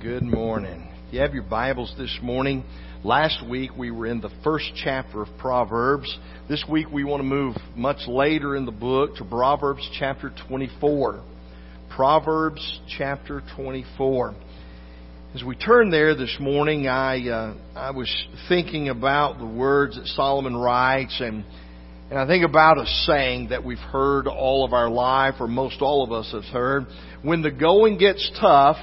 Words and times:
Good 0.00 0.22
morning. 0.22 0.86
If 1.08 1.14
you 1.14 1.20
have 1.22 1.34
your 1.34 1.42
Bibles 1.42 1.92
this 1.98 2.16
morning, 2.22 2.62
last 3.02 3.44
week 3.44 3.72
we 3.76 3.90
were 3.90 4.06
in 4.06 4.20
the 4.20 4.30
first 4.44 4.70
chapter 4.76 5.22
of 5.22 5.28
Proverbs. 5.38 6.16
This 6.48 6.64
week 6.70 6.86
we 6.92 7.02
want 7.02 7.18
to 7.18 7.24
move 7.24 7.56
much 7.74 8.06
later 8.06 8.54
in 8.54 8.64
the 8.64 8.70
book 8.70 9.16
to 9.16 9.24
Proverbs 9.24 9.90
chapter 9.98 10.32
24. 10.46 11.24
Proverbs 11.90 12.80
chapter 12.96 13.42
24. 13.56 14.36
As 15.34 15.42
we 15.42 15.56
turn 15.56 15.90
there 15.90 16.14
this 16.14 16.36
morning, 16.38 16.86
I 16.86 17.28
uh, 17.28 17.54
I 17.74 17.90
was 17.90 18.08
thinking 18.48 18.90
about 18.90 19.38
the 19.38 19.46
words 19.46 19.96
that 19.96 20.06
Solomon 20.06 20.56
writes, 20.56 21.20
and 21.20 21.44
and 22.08 22.20
I 22.20 22.24
think 22.28 22.44
about 22.44 22.78
a 22.78 22.86
saying 22.86 23.48
that 23.48 23.64
we've 23.64 23.78
heard 23.78 24.28
all 24.28 24.64
of 24.64 24.72
our 24.72 24.88
life, 24.88 25.34
or 25.40 25.48
most 25.48 25.82
all 25.82 26.04
of 26.04 26.12
us 26.12 26.30
have 26.30 26.44
heard: 26.44 26.86
when 27.22 27.42
the 27.42 27.50
going 27.50 27.98
gets 27.98 28.30
tough, 28.40 28.76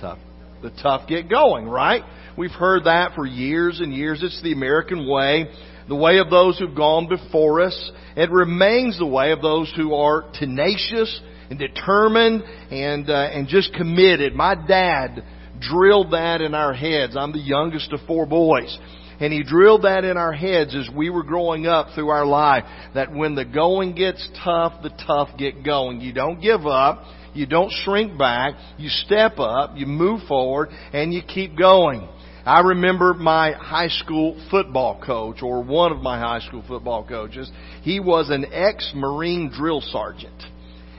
tough. 0.00 0.18
The 0.62 0.70
tough 0.82 1.08
get 1.08 1.28
going, 1.28 1.68
right? 1.68 2.02
We've 2.36 2.50
heard 2.50 2.84
that 2.84 3.14
for 3.14 3.26
years 3.26 3.80
and 3.80 3.92
years. 3.94 4.20
It's 4.22 4.42
the 4.42 4.52
American 4.52 5.08
way, 5.08 5.46
the 5.88 5.94
way 5.94 6.18
of 6.18 6.30
those 6.30 6.58
who've 6.58 6.74
gone 6.74 7.08
before 7.08 7.60
us. 7.60 7.92
It 8.16 8.30
remains 8.30 8.98
the 8.98 9.06
way 9.06 9.32
of 9.32 9.40
those 9.40 9.72
who 9.76 9.94
are 9.94 10.24
tenacious 10.34 11.20
and 11.50 11.58
determined 11.58 12.42
and 12.70 13.08
uh, 13.08 13.30
and 13.32 13.48
just 13.48 13.72
committed. 13.74 14.34
My 14.34 14.54
dad 14.54 15.22
drilled 15.60 16.12
that 16.12 16.40
in 16.40 16.54
our 16.54 16.72
heads. 16.74 17.16
I'm 17.16 17.32
the 17.32 17.38
youngest 17.38 17.92
of 17.92 18.00
four 18.06 18.26
boys. 18.26 18.76
And 19.20 19.32
he 19.32 19.42
drilled 19.42 19.82
that 19.82 20.04
in 20.04 20.16
our 20.16 20.32
heads 20.32 20.76
as 20.76 20.88
we 20.94 21.10
were 21.10 21.24
growing 21.24 21.66
up 21.66 21.88
through 21.94 22.08
our 22.08 22.24
life. 22.24 22.64
That 22.94 23.12
when 23.12 23.34
the 23.34 23.44
going 23.44 23.96
gets 23.96 24.28
tough, 24.44 24.80
the 24.82 24.90
tough 24.90 25.30
get 25.36 25.64
going. 25.64 26.00
You 26.00 26.12
don't 26.12 26.40
give 26.40 26.66
up. 26.66 27.02
You 27.34 27.46
don't 27.46 27.70
shrink 27.70 28.18
back. 28.18 28.54
You 28.76 28.88
step 28.88 29.38
up. 29.38 29.72
You 29.76 29.86
move 29.86 30.22
forward 30.28 30.70
and 30.92 31.12
you 31.12 31.22
keep 31.22 31.56
going. 31.56 32.08
I 32.44 32.60
remember 32.60 33.12
my 33.12 33.52
high 33.52 33.88
school 33.88 34.42
football 34.50 35.02
coach, 35.04 35.42
or 35.42 35.62
one 35.62 35.92
of 35.92 35.98
my 35.98 36.18
high 36.18 36.40
school 36.40 36.64
football 36.66 37.06
coaches. 37.06 37.50
He 37.82 38.00
was 38.00 38.30
an 38.30 38.46
ex-Marine 38.50 39.50
drill 39.50 39.82
sergeant. 39.82 40.42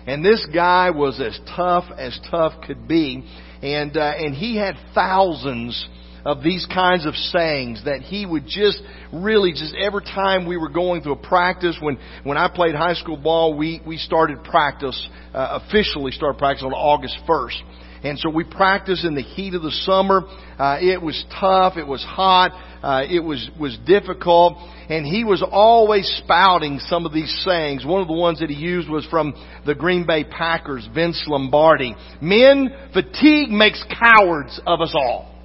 And 0.05 0.23
this 0.23 0.45
guy 0.53 0.91
was 0.91 1.19
as 1.19 1.39
tough 1.55 1.85
as 1.97 2.19
tough 2.29 2.53
could 2.67 2.87
be. 2.87 3.25
And, 3.63 3.97
uh, 3.97 4.13
and 4.17 4.35
he 4.35 4.57
had 4.57 4.75
thousands 4.93 5.87
of 6.25 6.43
these 6.43 6.65
kinds 6.73 7.05
of 7.05 7.15
sayings 7.15 7.83
that 7.85 8.01
he 8.01 8.25
would 8.25 8.45
just 8.45 8.81
really 9.13 9.51
just 9.51 9.73
every 9.75 10.03
time 10.03 10.47
we 10.47 10.57
were 10.57 10.69
going 10.69 11.01
through 11.01 11.13
a 11.13 11.27
practice 11.27 11.77
when 11.81 11.97
when 12.23 12.37
I 12.37 12.49
played 12.53 12.75
high 12.75 12.93
school 12.93 13.17
ball 13.17 13.57
we 13.57 13.81
we 13.85 13.97
started 13.97 14.43
practice 14.43 15.07
uh, 15.33 15.59
officially 15.63 16.11
started 16.11 16.37
practice 16.37 16.63
on 16.63 16.73
August 16.73 17.17
1st 17.27 17.61
and 18.01 18.17
so 18.17 18.29
we 18.29 18.45
practiced 18.45 19.03
in 19.03 19.13
the 19.13 19.21
heat 19.21 19.53
of 19.55 19.61
the 19.61 19.71
summer. 19.71 20.21
Uh, 20.57 20.77
it 20.79 21.01
was 21.01 21.23
tough 21.39 21.77
it 21.77 21.87
was 21.87 22.03
hot 22.03 22.51
uh, 22.81 23.03
it 23.09 23.19
was 23.19 23.49
was 23.59 23.77
difficult. 23.85 24.57
And 24.89 25.05
he 25.05 25.23
was 25.23 25.43
always 25.43 26.07
spouting 26.23 26.79
some 26.79 27.05
of 27.05 27.13
these 27.13 27.43
sayings. 27.45 27.85
One 27.85 28.01
of 28.01 28.07
the 28.07 28.13
ones 28.13 28.39
that 28.39 28.49
he 28.49 28.55
used 28.55 28.89
was 28.89 29.05
from 29.05 29.33
the 29.65 29.75
Green 29.75 30.05
Bay 30.07 30.23
Packers 30.23 30.87
Vince 30.93 31.23
Lombardi. 31.27 31.95
Men 32.21 32.69
fatigue 32.93 33.49
makes 33.49 33.83
cowards 33.99 34.59
of 34.65 34.81
us 34.81 34.93
all 34.95 35.38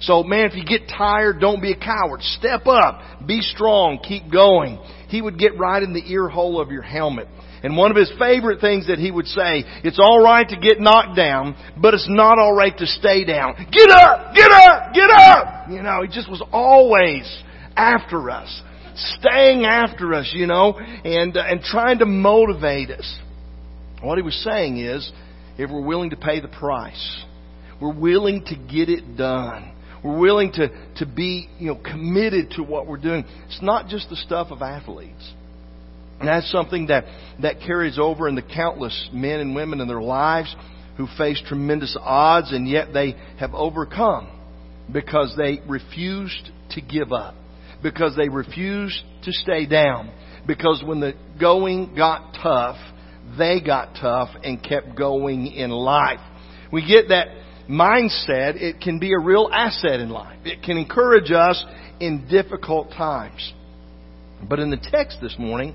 so 0.00 0.22
man, 0.22 0.46
if 0.46 0.54
you 0.54 0.64
get 0.64 0.88
tired, 0.88 1.40
don't 1.40 1.60
be 1.60 1.72
a 1.72 1.78
coward. 1.78 2.22
Step 2.22 2.66
up. 2.66 3.26
Be 3.26 3.40
strong. 3.40 3.98
Keep 4.06 4.32
going. 4.32 4.78
He 5.08 5.20
would 5.20 5.38
get 5.38 5.58
right 5.58 5.82
in 5.82 5.92
the 5.92 6.02
ear 6.10 6.28
hole 6.28 6.60
of 6.60 6.70
your 6.70 6.82
helmet. 6.82 7.28
And 7.62 7.76
one 7.76 7.90
of 7.90 7.96
his 7.96 8.10
favorite 8.18 8.60
things 8.60 8.86
that 8.86 8.98
he 8.98 9.10
would 9.10 9.26
say, 9.26 9.64
it's 9.84 9.98
alright 9.98 10.48
to 10.48 10.56
get 10.56 10.80
knocked 10.80 11.14
down, 11.14 11.54
but 11.76 11.92
it's 11.92 12.06
not 12.08 12.38
alright 12.38 12.76
to 12.78 12.86
stay 12.86 13.24
down. 13.24 13.54
Get 13.70 13.90
up! 13.90 14.34
Get 14.34 14.50
up! 14.50 14.94
Get 14.94 15.10
up! 15.10 15.68
You 15.68 15.82
know, 15.82 16.02
he 16.02 16.08
just 16.08 16.30
was 16.30 16.42
always 16.52 17.30
after 17.76 18.30
us. 18.30 18.62
Staying 18.94 19.64
after 19.64 20.14
us, 20.14 20.30
you 20.34 20.46
know, 20.46 20.78
and, 20.78 21.36
uh, 21.36 21.42
and 21.42 21.60
trying 21.60 21.98
to 21.98 22.06
motivate 22.06 22.90
us. 22.90 23.18
What 24.02 24.16
he 24.16 24.22
was 24.22 24.42
saying 24.42 24.78
is, 24.78 25.12
if 25.58 25.70
we're 25.70 25.84
willing 25.84 26.10
to 26.10 26.16
pay 26.16 26.40
the 26.40 26.48
price, 26.48 27.24
we're 27.80 27.94
willing 27.94 28.44
to 28.46 28.56
get 28.56 28.88
it 28.88 29.16
done, 29.16 29.72
we're 30.02 30.18
willing 30.18 30.52
to, 30.52 30.68
to 30.96 31.06
be, 31.06 31.48
you 31.58 31.68
know, 31.68 31.80
committed 31.82 32.52
to 32.52 32.62
what 32.62 32.86
we're 32.86 32.96
doing. 32.96 33.24
It's 33.46 33.62
not 33.62 33.88
just 33.88 34.08
the 34.08 34.16
stuff 34.16 34.48
of 34.50 34.62
athletes. 34.62 35.32
And 36.18 36.28
that's 36.28 36.50
something 36.50 36.86
that, 36.86 37.04
that 37.40 37.60
carries 37.66 37.98
over 37.98 38.28
in 38.28 38.34
the 38.34 38.42
countless 38.42 39.08
men 39.12 39.40
and 39.40 39.54
women 39.54 39.80
in 39.80 39.88
their 39.88 40.02
lives 40.02 40.54
who 40.96 41.06
face 41.16 41.42
tremendous 41.46 41.96
odds 41.98 42.52
and 42.52 42.68
yet 42.68 42.92
they 42.92 43.16
have 43.38 43.54
overcome 43.54 44.28
because 44.92 45.34
they 45.36 45.60
refused 45.66 46.50
to 46.70 46.80
give 46.80 47.12
up. 47.12 47.34
Because 47.82 48.14
they 48.16 48.28
refused 48.28 49.00
to 49.24 49.32
stay 49.32 49.64
down. 49.64 50.12
Because 50.46 50.82
when 50.84 51.00
the 51.00 51.14
going 51.40 51.94
got 51.94 52.34
tough, 52.42 52.76
they 53.38 53.60
got 53.60 53.94
tough 54.00 54.28
and 54.44 54.62
kept 54.62 54.94
going 54.96 55.46
in 55.46 55.70
life. 55.70 56.20
We 56.70 56.86
get 56.86 57.08
that 57.08 57.28
mindset, 57.70 58.60
it 58.60 58.80
can 58.80 58.98
be 58.98 59.12
a 59.12 59.18
real 59.18 59.48
asset 59.52 60.00
in 60.00 60.10
life. 60.10 60.38
It 60.44 60.62
can 60.62 60.76
encourage 60.76 61.30
us 61.30 61.64
in 62.00 62.26
difficult 62.28 62.90
times. 62.90 63.52
But 64.48 64.58
in 64.58 64.70
the 64.70 64.78
text 64.90 65.18
this 65.22 65.36
morning, 65.38 65.74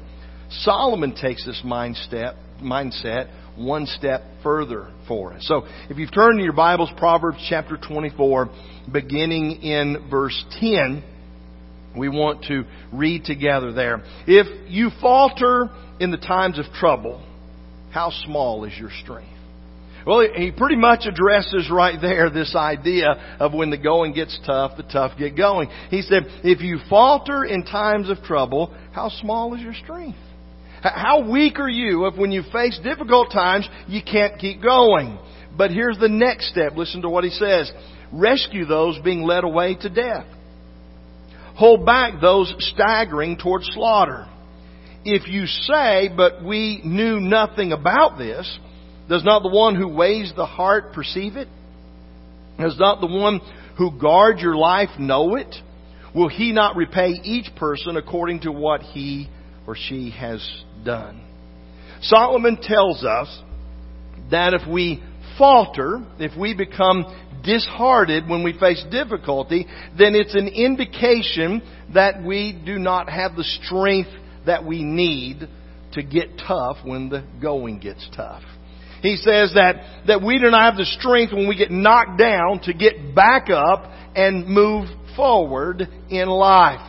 Solomon 0.50 1.16
takes 1.16 1.46
this 1.46 1.62
mindset, 1.66 2.36
mindset 2.62 3.30
one 3.58 3.86
step 3.86 4.22
further 4.44 4.92
for 5.08 5.34
us. 5.34 5.46
So 5.48 5.66
if 5.90 5.98
you've 5.98 6.14
turned 6.14 6.40
to 6.40 6.44
your 6.44 6.54
Bibles, 6.54 6.90
Proverbs 6.98 7.46
chapter 7.50 7.78
24, 7.78 8.50
beginning 8.92 9.62
in 9.62 10.10
verse 10.10 10.44
10, 10.60 11.04
we 11.98 12.10
want 12.10 12.46
to 12.46 12.66
read 12.92 13.24
together 13.24 13.72
there. 13.72 14.04
If 14.28 14.70
you 14.70 14.90
falter 15.02 15.70
in 16.00 16.12
the 16.12 16.18
times 16.18 16.60
of 16.60 16.66
trouble, 16.74 17.26
how 17.92 18.12
small 18.26 18.66
is 18.66 18.78
your 18.78 18.92
strength? 19.02 19.35
Well, 20.06 20.28
he 20.36 20.52
pretty 20.52 20.76
much 20.76 21.06
addresses 21.08 21.70
right 21.72 22.00
there 22.00 22.30
this 22.30 22.56
idea 22.56 23.38
of 23.40 23.54
when 23.54 23.72
the 23.72 23.78
going 23.78 24.14
gets 24.14 24.38
tough, 24.46 24.78
the 24.78 24.84
tough 24.84 25.18
get 25.18 25.36
going. 25.36 25.70
He 25.90 26.04
said, 26.04 26.24
if 26.44 26.62
you 26.62 26.80
falter 26.90 27.44
in 27.44 27.64
times 27.64 28.10
of 28.10 28.22
trouble, 28.22 28.76
how 28.94 29.10
small 29.10 29.56
is 29.56 29.62
your 29.62 29.74
strength? 29.74 30.20
How 30.82 31.28
weak 31.28 31.58
are 31.58 31.70
you 31.70 32.06
if 32.06 32.16
when 32.16 32.32
you 32.32 32.44
face 32.52 32.80
difficult 32.84 33.32
times, 33.32 33.68
you 33.88 34.02
can't 34.04 34.38
keep 34.38 34.62
going? 34.62 35.18
But 35.58 35.72
here's 35.72 35.98
the 35.98 36.10
next 36.10 36.50
step. 36.50 36.74
Listen 36.76 37.02
to 37.02 37.10
what 37.10 37.24
he 37.24 37.32
says. 37.32 37.72
Rescue 38.12 38.66
those 38.66 39.00
being 39.00 39.24
led 39.24 39.44
away 39.44 39.76
to 39.82 39.90
death. 39.90 40.28
Hold 41.56 41.86
back 41.86 42.22
those 42.22 42.54
staggering 42.60 43.38
toward 43.38 43.64
slaughter. 43.64 44.28
If 45.04 45.28
you 45.28 45.46
say, 45.48 46.10
but 46.16 46.44
we 46.44 46.82
knew 46.84 47.20
nothing 47.20 47.72
about 47.72 48.18
this, 48.18 48.60
does 49.10 49.24
not 49.24 49.44
the 49.44 49.50
one 49.50 49.76
who 49.76 49.88
weighs 49.88 50.34
the 50.36 50.46
heart 50.46 50.94
perceive 50.94 51.36
it? 51.36 51.48
Does 52.60 52.78
not 52.80 53.02
the 53.02 53.08
one 53.08 53.42
who 53.78 54.00
guards 54.00 54.42
your 54.42 54.56
life 54.56 54.90
know 54.98 55.36
it? 55.36 55.54
Will 56.14 56.30
he 56.30 56.54
not 56.54 56.76
repay 56.76 57.10
each 57.24 57.54
person 57.56 57.98
according 57.98 58.42
to 58.42 58.52
what 58.52 58.82
he 58.82 59.30
or 59.68 59.76
she 59.76 60.12
has 60.12 60.42
done? 60.84 61.22
Solomon 62.02 62.58
tells 62.62 63.04
us 63.04 63.42
that 64.32 64.54
if 64.54 64.68
we 64.68 65.04
falter, 65.38 66.02
if 66.20 66.38
we 66.40 66.56
become 66.56 67.06
disheartened 67.44 68.30
when 68.30 68.44
we 68.44 68.58
face 68.58 68.84
difficulty, 68.90 69.68
then 69.98 70.16
it's 70.16 70.36
an 70.36 70.48
indication 70.48 71.62
that 71.94 72.24
we 72.24 72.60
do 72.66 72.80
not 72.80 73.10
have 73.10 73.36
the 73.36 73.44
strength 73.44 74.10
that 74.46 74.66
we 74.66 74.84
need 74.84 75.48
to 75.94 76.04
get 76.04 76.30
tough 76.48 76.78
when 76.84 77.10
the 77.10 77.26
going 77.42 77.80
gets 77.80 78.08
tough. 78.16 78.44
He 79.06 79.18
says 79.18 79.54
that, 79.54 80.04
that 80.08 80.24
we 80.24 80.40
do 80.40 80.50
not 80.50 80.64
have 80.64 80.78
the 80.78 80.86
strength 80.86 81.32
when 81.32 81.48
we 81.48 81.56
get 81.56 81.70
knocked 81.70 82.18
down 82.18 82.60
to 82.64 82.74
get 82.74 83.14
back 83.14 83.50
up 83.50 83.92
and 84.16 84.48
move 84.48 84.88
forward 85.16 85.88
in 86.10 86.28
life. 86.28 86.82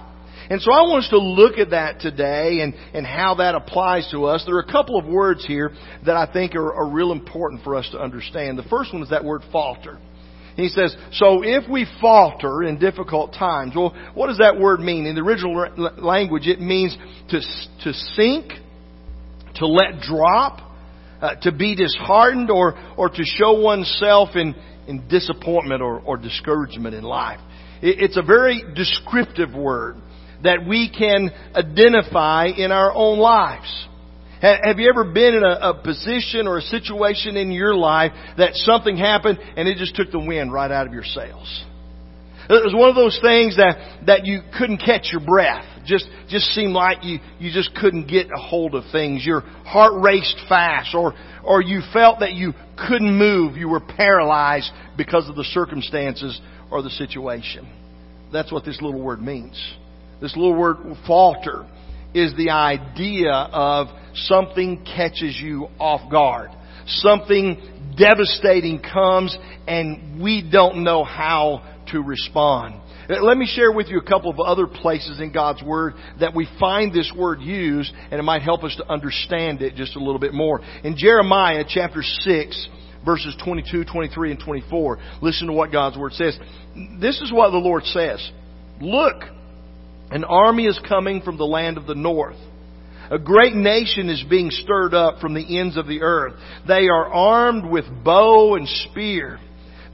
And 0.49 0.63
so 0.63 0.73
I 0.73 0.83
want 0.83 1.05
us 1.05 1.11
to 1.11 1.19
look 1.19 1.59
at 1.59 1.71
that 1.71 2.01
today 2.01 2.61
and, 2.61 2.75
and 2.95 3.05
how 3.05 3.35
that 3.37 3.55
applies 3.55 4.09
to 4.13 4.27
us. 4.27 4.45
There 4.47 4.57
are 4.57 4.61
a 4.61 4.73
couple 4.73 4.99
of 4.99 5.05
words 5.05 5.45
here 5.45 5.73
that 6.07 6.17
I 6.17 6.33
think 6.33 6.55
are, 6.55 6.73
are 6.73 6.89
real 6.89 7.13
important 7.13 7.65
for 7.65 7.75
us 7.75 7.89
to 7.93 7.99
understand. 7.99 8.57
The 8.57 8.63
first 8.71 8.93
one 8.93 9.03
is 9.03 9.11
that 9.11 9.25
word 9.25 9.43
falter. 9.51 9.99
He 10.55 10.69
says, 10.69 10.97
so 11.13 11.43
if 11.43 11.69
we 11.69 11.87
falter 12.01 12.63
in 12.63 12.79
difficult 12.79 13.35
times, 13.35 13.75
well, 13.77 13.95
what 14.15 14.29
does 14.29 14.39
that 14.39 14.59
word 14.59 14.81
mean? 14.81 15.05
In 15.05 15.15
the 15.15 15.21
original 15.21 15.69
language, 15.99 16.47
it 16.47 16.61
means 16.61 16.97
to, 17.29 17.41
to 17.85 17.93
sink, 17.93 18.53
to 19.57 19.67
let 19.67 20.01
drop, 20.01 20.66
uh, 21.21 21.35
to 21.43 21.53
be 21.53 21.75
disheartened 21.75 22.51
or, 22.51 22.75
or 22.97 23.09
to 23.09 23.25
show 23.25 23.61
oneself 23.61 24.31
in, 24.35 24.55
in 24.87 25.09
disappointment 25.09 25.83
or, 25.83 26.01
or 26.01 26.17
discouragement 26.17 26.95
in 26.95 27.05
life. 27.05 27.41
It, 27.83 28.01
it's 28.01 28.17
a 28.17 28.23
very 28.23 28.63
descriptive 28.75 29.55
word 29.55 29.97
that 30.43 30.67
we 30.67 30.91
can 30.91 31.31
identify 31.55 32.47
in 32.47 32.73
our 32.73 32.93
own 32.93 33.19
lives. 33.19 33.87
Have 34.41 34.79
you 34.79 34.91
ever 34.91 35.05
been 35.05 35.35
in 35.35 35.43
a, 35.43 35.71
a, 35.71 35.83
position 35.83 36.47
or 36.47 36.59
a 36.59 36.63
situation 36.63 37.37
in 37.39 37.51
your 37.51 37.75
life 37.75 38.13
that 38.37 38.55
something 38.55 38.97
happened 38.97 39.39
and 39.57 39.67
it 39.67 39.79
just 39.79 39.97
took 39.97 40.11
the 40.11 40.19
wind 40.19 40.53
right 40.53 40.71
out 40.71 40.87
of 40.87 40.93
your 40.93 41.05
sails? 41.05 41.65
It 42.49 42.65
was 42.65 42.75
one 42.75 42.89
of 42.89 42.95
those 42.95 43.19
things 43.21 43.57
that, 43.57 44.05
that 44.07 44.25
you 44.25 44.41
couldn't 44.57 44.79
catch 44.79 45.09
your 45.11 45.21
breath. 45.21 45.65
Just, 45.85 46.07
just 46.29 46.47
seemed 46.55 46.73
like 46.73 46.99
you, 47.03 47.19
you 47.39 47.53
just 47.53 47.75
couldn't 47.75 48.07
get 48.09 48.27
a 48.27 48.41
hold 48.41 48.75
of 48.75 48.85
things. 48.93 49.25
Your 49.27 49.41
heart 49.41 50.01
raced 50.01 50.37
fast 50.49 50.95
or, 50.95 51.15
or 51.45 51.61
you 51.61 51.81
felt 51.93 52.21
that 52.21 52.35
you 52.35 52.53
couldn't 52.89 53.17
move. 53.19 53.57
You 53.57 53.69
were 53.69 53.81
paralyzed 53.81 54.71
because 54.97 55.29
of 55.29 55.35
the 55.35 55.45
circumstances 55.45 56.41
or 56.71 56.83
the 56.83 56.91
situation. 56.91 57.69
That's 58.33 58.53
what 58.53 58.65
this 58.65 58.81
little 58.81 59.01
word 59.01 59.21
means. 59.21 59.61
This 60.21 60.37
little 60.37 60.57
word 60.57 60.79
falter 61.07 61.67
is 62.15 62.35
the 62.37 62.51
idea 62.51 63.33
of 63.33 63.89
something 64.15 64.85
catches 64.85 65.39
you 65.41 65.69
off 65.79 66.11
guard. 66.11 66.51
Something 66.87 67.95
devastating 67.99 68.81
comes 68.81 69.37
and 69.67 70.23
we 70.23 70.49
don't 70.51 70.85
know 70.85 71.05
how 71.05 71.63
to 71.93 72.03
respond. 72.03 72.81
Uh, 73.09 73.23
let 73.23 73.37
me 73.37 73.47
share 73.47 73.73
with 73.73 73.89
you 73.89 73.99
a 73.99 74.05
couple 74.05 74.31
of 74.31 74.41
other 74.41 74.67
places 74.67 75.21
in 75.21 75.33
God's 75.33 75.63
Word 75.63 75.95
that 76.21 76.35
we 76.35 76.49
find 76.59 76.93
this 76.93 77.13
word 77.17 77.41
used, 77.41 77.93
and 78.11 78.19
it 78.19 78.23
might 78.23 78.43
help 78.43 78.65
us 78.65 78.75
to 78.77 78.91
understand 78.91 79.63
it 79.63 79.75
just 79.75 79.97
a 79.97 79.99
little 79.99 80.19
bit 80.19 80.35
more. 80.35 80.61
In 80.83 80.97
Jeremiah 80.97 81.65
chapter 81.69 82.03
6, 82.03 82.69
verses 83.05 83.37
22, 83.45 83.85
23, 83.85 84.33
and 84.33 84.41
24, 84.41 84.99
listen 85.23 85.47
to 85.47 85.53
what 85.53 85.73
God's 85.73 85.97
Word 85.97 86.13
says. 86.13 86.39
This 87.01 87.21
is 87.21 87.33
what 87.33 87.51
the 87.51 87.59
Lord 87.59 87.85
says. 87.85 88.31
Look, 88.81 89.23
an 90.11 90.25
army 90.25 90.67
is 90.67 90.79
coming 90.89 91.23
from 91.23 91.39
the 91.39 91.45
land 91.45 91.79
of 91.79 91.87
the 91.87 91.95
north. 91.95 92.37
A 93.11 93.19
great 93.19 93.55
nation 93.55 94.11
is 94.11 94.25
being 94.29 94.51
stirred 94.51 94.93
up 94.93 95.21
from 95.21 95.35
the 95.35 95.59
ends 95.59 95.77
of 95.77 95.87
the 95.87 96.03
earth. 96.03 96.35
They 96.67 96.89
are 96.89 97.07
armed 97.07 97.65
with 97.65 97.85
bow 98.05 98.57
and 98.57 98.67
spear. 98.69 99.39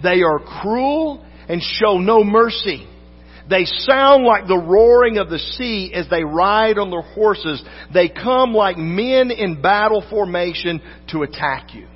They 0.02 0.22
are 0.22 0.38
cruel 0.38 1.24
and 1.52 1.60
show 1.62 1.98
no 1.98 2.24
mercy. 2.24 2.88
They 3.50 3.66
sound 3.66 4.24
like 4.24 4.46
the 4.46 4.56
roaring 4.56 5.18
of 5.18 5.28
the 5.28 5.38
sea 5.38 5.92
as 5.94 6.08
they 6.08 6.24
ride 6.24 6.78
on 6.78 6.90
their 6.90 7.02
horses. 7.02 7.62
They 7.92 8.08
come 8.08 8.54
like 8.54 8.78
men 8.78 9.30
in 9.30 9.60
battle 9.60 10.02
formation 10.08 10.80
to 11.10 11.24
attack 11.24 11.74
you. 11.74 11.88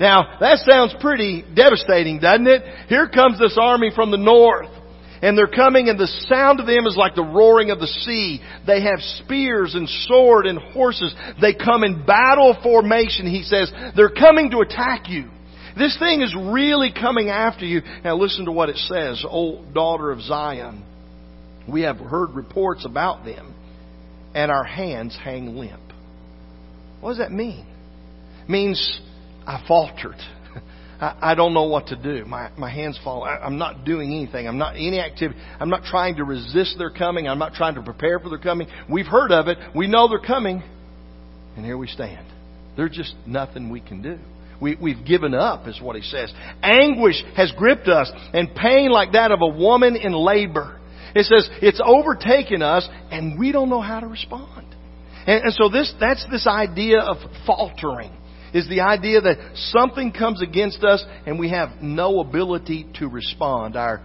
Now, 0.00 0.38
that 0.40 0.60
sounds 0.66 0.94
pretty 0.98 1.44
devastating, 1.54 2.20
doesn't 2.20 2.46
it? 2.46 2.62
Here 2.88 3.06
comes 3.06 3.38
this 3.38 3.58
army 3.60 3.90
from 3.94 4.10
the 4.10 4.16
north. 4.16 4.70
And 5.20 5.36
they're 5.36 5.46
coming 5.46 5.90
and 5.90 6.00
the 6.00 6.08
sound 6.28 6.58
of 6.58 6.66
them 6.66 6.86
is 6.86 6.96
like 6.96 7.14
the 7.14 7.22
roaring 7.22 7.70
of 7.70 7.80
the 7.80 7.86
sea. 7.86 8.40
They 8.66 8.80
have 8.80 9.00
spears 9.24 9.74
and 9.74 9.86
sword 10.08 10.46
and 10.46 10.58
horses. 10.58 11.14
They 11.38 11.52
come 11.52 11.84
in 11.84 12.06
battle 12.06 12.56
formation, 12.62 13.26
he 13.26 13.42
says. 13.42 13.70
They're 13.94 14.08
coming 14.08 14.50
to 14.52 14.60
attack 14.60 15.10
you. 15.10 15.28
This 15.76 15.96
thing 15.98 16.22
is 16.22 16.34
really 16.36 16.92
coming 16.92 17.30
after 17.30 17.64
you. 17.64 17.82
Now 18.04 18.16
listen 18.16 18.44
to 18.44 18.52
what 18.52 18.68
it 18.68 18.76
says, 18.76 19.24
O 19.28 19.64
daughter 19.72 20.10
of 20.10 20.20
Zion. 20.20 20.84
We 21.68 21.82
have 21.82 21.96
heard 21.96 22.34
reports 22.34 22.84
about 22.84 23.24
them, 23.24 23.54
and 24.34 24.50
our 24.50 24.64
hands 24.64 25.16
hang 25.22 25.56
limp. 25.56 25.80
What 27.00 27.10
does 27.10 27.18
that 27.18 27.32
mean? 27.32 27.66
It 28.44 28.50
means 28.50 29.00
I 29.46 29.64
faltered. 29.66 30.16
I, 31.00 31.34
don't 31.34 31.54
know 31.54 31.64
what 31.64 31.88
to 31.88 31.96
do. 31.96 32.24
My, 32.24 32.50
my 32.56 32.70
hands 32.70 32.98
fall. 33.02 33.24
I, 33.24 33.36
I'm 33.36 33.58
not 33.58 33.84
doing 33.84 34.12
anything. 34.12 34.46
I'm 34.46 34.58
not 34.58 34.76
any 34.76 35.00
activity. 35.00 35.38
I'm 35.58 35.70
not 35.70 35.84
trying 35.84 36.16
to 36.16 36.24
resist 36.24 36.76
their 36.78 36.90
coming. 36.90 37.26
I'm 37.26 37.38
not 37.38 37.54
trying 37.54 37.74
to 37.74 37.82
prepare 37.82 38.20
for 38.20 38.28
their 38.28 38.38
coming. 38.38 38.68
We've 38.90 39.06
heard 39.06 39.32
of 39.32 39.48
it. 39.48 39.58
We 39.74 39.86
know 39.86 40.08
they're 40.08 40.18
coming. 40.18 40.62
And 41.56 41.64
here 41.64 41.78
we 41.78 41.88
stand. 41.88 42.26
There's 42.76 42.94
just 42.94 43.14
nothing 43.26 43.70
we 43.70 43.80
can 43.80 44.02
do. 44.02 44.18
We, 44.64 44.76
we've 44.80 45.04
given 45.04 45.34
up, 45.34 45.68
is 45.68 45.78
what 45.78 45.94
he 45.94 46.00
says. 46.00 46.32
Anguish 46.62 47.22
has 47.36 47.52
gripped 47.52 47.86
us, 47.86 48.10
and 48.32 48.54
pain 48.54 48.90
like 48.90 49.12
that 49.12 49.30
of 49.30 49.40
a 49.42 49.46
woman 49.46 49.94
in 49.94 50.14
labor. 50.14 50.80
It 51.14 51.26
says 51.26 51.46
it's 51.60 51.82
overtaken 51.84 52.62
us, 52.62 52.88
and 53.10 53.38
we 53.38 53.52
don't 53.52 53.68
know 53.68 53.82
how 53.82 54.00
to 54.00 54.06
respond. 54.06 54.64
And, 55.26 55.44
and 55.44 55.52
so 55.52 55.68
this, 55.68 55.92
that's 56.00 56.24
this 56.30 56.46
idea 56.46 57.00
of 57.00 57.18
faltering. 57.46 58.10
Is 58.54 58.66
the 58.68 58.80
idea 58.80 59.20
that 59.20 59.36
something 59.54 60.12
comes 60.12 60.40
against 60.40 60.82
us 60.82 61.04
and 61.26 61.38
we 61.40 61.50
have 61.50 61.82
no 61.82 62.20
ability 62.20 62.86
to 63.00 63.08
respond. 63.08 63.76
Our, 63.76 64.00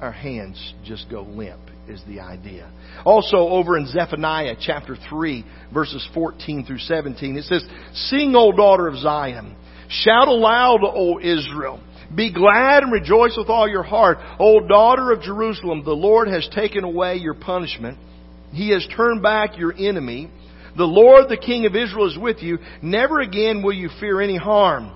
our 0.00 0.12
hands 0.12 0.74
just 0.84 1.10
go 1.10 1.22
limp 1.22 1.70
is 1.88 2.02
the 2.06 2.20
idea. 2.20 2.70
Also 3.06 3.38
over 3.38 3.78
in 3.78 3.86
Zephaniah 3.86 4.56
chapter 4.60 4.96
3 5.08 5.44
verses 5.72 6.06
14 6.12 6.66
through 6.66 6.80
17 6.80 7.38
it 7.38 7.44
says, 7.44 7.64
Sing, 7.94 8.34
O 8.36 8.52
daughter 8.52 8.88
of 8.88 8.98
Zion. 8.98 9.56
Shout 9.88 10.28
aloud, 10.28 10.80
O 10.82 11.18
Israel. 11.20 11.80
Be 12.14 12.32
glad 12.32 12.82
and 12.82 12.92
rejoice 12.92 13.34
with 13.36 13.48
all 13.48 13.68
your 13.68 13.82
heart. 13.82 14.18
O 14.38 14.66
daughter 14.66 15.10
of 15.10 15.22
Jerusalem, 15.22 15.82
the 15.84 15.92
Lord 15.92 16.28
has 16.28 16.48
taken 16.54 16.84
away 16.84 17.16
your 17.16 17.34
punishment. 17.34 17.98
He 18.52 18.70
has 18.70 18.86
turned 18.96 19.22
back 19.22 19.58
your 19.58 19.74
enemy. 19.76 20.30
The 20.76 20.84
Lord, 20.84 21.28
the 21.28 21.36
King 21.36 21.66
of 21.66 21.74
Israel, 21.74 22.08
is 22.08 22.18
with 22.18 22.38
you. 22.42 22.58
Never 22.82 23.20
again 23.20 23.62
will 23.62 23.72
you 23.72 23.90
fear 24.00 24.20
any 24.20 24.36
harm. 24.36 24.92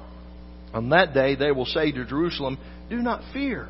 On 0.73 0.91
that 0.91 1.15
day 1.15 1.35
they 1.35 1.51
will 1.51 1.67
say 1.67 1.91
to 1.93 2.05
Jerusalem, 2.05 2.59
Do 2.91 2.97
not 2.97 3.23
fear. 3.33 3.69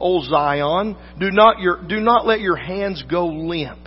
O 0.00 0.22
Zion, 0.22 0.96
do 1.18 1.30
not, 1.30 1.60
your, 1.60 1.82
do 1.88 2.00
not 2.00 2.26
let 2.26 2.40
your 2.40 2.56
hands 2.56 3.02
go 3.10 3.26
limp. 3.26 3.80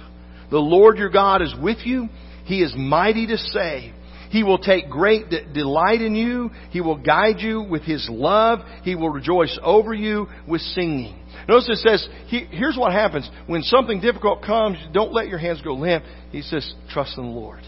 The 0.49 0.59
Lord 0.59 0.97
your 0.97 1.09
God 1.09 1.41
is 1.41 1.53
with 1.61 1.79
you. 1.85 2.09
He 2.45 2.61
is 2.61 2.73
mighty 2.75 3.27
to 3.27 3.37
save. 3.37 3.93
He 4.31 4.43
will 4.43 4.57
take 4.57 4.89
great 4.89 5.25
delight 5.53 6.01
in 6.01 6.15
you. 6.15 6.51
He 6.71 6.79
will 6.79 6.97
guide 6.97 7.39
you 7.39 7.61
with 7.61 7.83
His 7.83 8.07
love. 8.09 8.59
He 8.83 8.95
will 8.95 9.09
rejoice 9.09 9.59
over 9.61 9.93
you 9.93 10.27
with 10.47 10.61
singing. 10.61 11.17
Notice 11.49 11.69
it 11.69 11.77
says, 11.77 12.07
here's 12.27 12.77
what 12.77 12.93
happens. 12.93 13.29
When 13.47 13.61
something 13.61 13.99
difficult 13.99 14.41
comes, 14.41 14.77
don't 14.93 15.11
let 15.11 15.27
your 15.27 15.37
hands 15.37 15.61
go 15.61 15.73
limp. 15.73 16.05
He 16.31 16.41
says, 16.43 16.73
trust 16.89 17.17
in 17.17 17.25
the 17.25 17.29
Lord. 17.29 17.61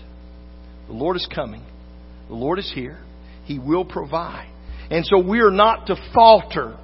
The 0.87 0.93
Lord 0.93 1.17
is 1.17 1.27
coming. 1.33 1.63
The 2.29 2.35
Lord 2.35 2.59
is 2.59 2.71
here. 2.73 2.99
He 3.43 3.59
will 3.59 3.83
provide. 3.83 4.49
And 4.89 5.05
so 5.05 5.19
we 5.19 5.39
are 5.39 5.51
not 5.51 5.87
to 5.87 5.95
falter. 6.13 6.77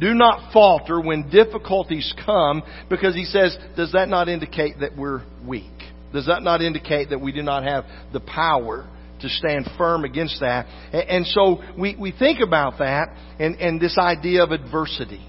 Do 0.00 0.14
not 0.14 0.52
falter 0.52 1.00
when 1.00 1.30
difficulties 1.30 2.12
come 2.24 2.62
because 2.88 3.14
he 3.14 3.24
says, 3.24 3.56
does 3.76 3.92
that 3.92 4.08
not 4.08 4.28
indicate 4.28 4.80
that 4.80 4.96
we're 4.96 5.22
weak? 5.46 5.70
Does 6.12 6.26
that 6.26 6.42
not 6.42 6.62
indicate 6.62 7.10
that 7.10 7.20
we 7.20 7.30
do 7.30 7.42
not 7.42 7.62
have 7.62 7.84
the 8.12 8.20
power 8.20 8.88
to 9.20 9.28
stand 9.28 9.68
firm 9.76 10.04
against 10.04 10.40
that. 10.40 10.66
And 10.92 11.26
so 11.26 11.62
we, 11.78 11.96
we 11.98 12.12
think 12.12 12.40
about 12.40 12.78
that 12.78 13.08
and, 13.38 13.56
and 13.56 13.80
this 13.80 13.96
idea 13.98 14.42
of 14.42 14.52
adversity. 14.52 15.26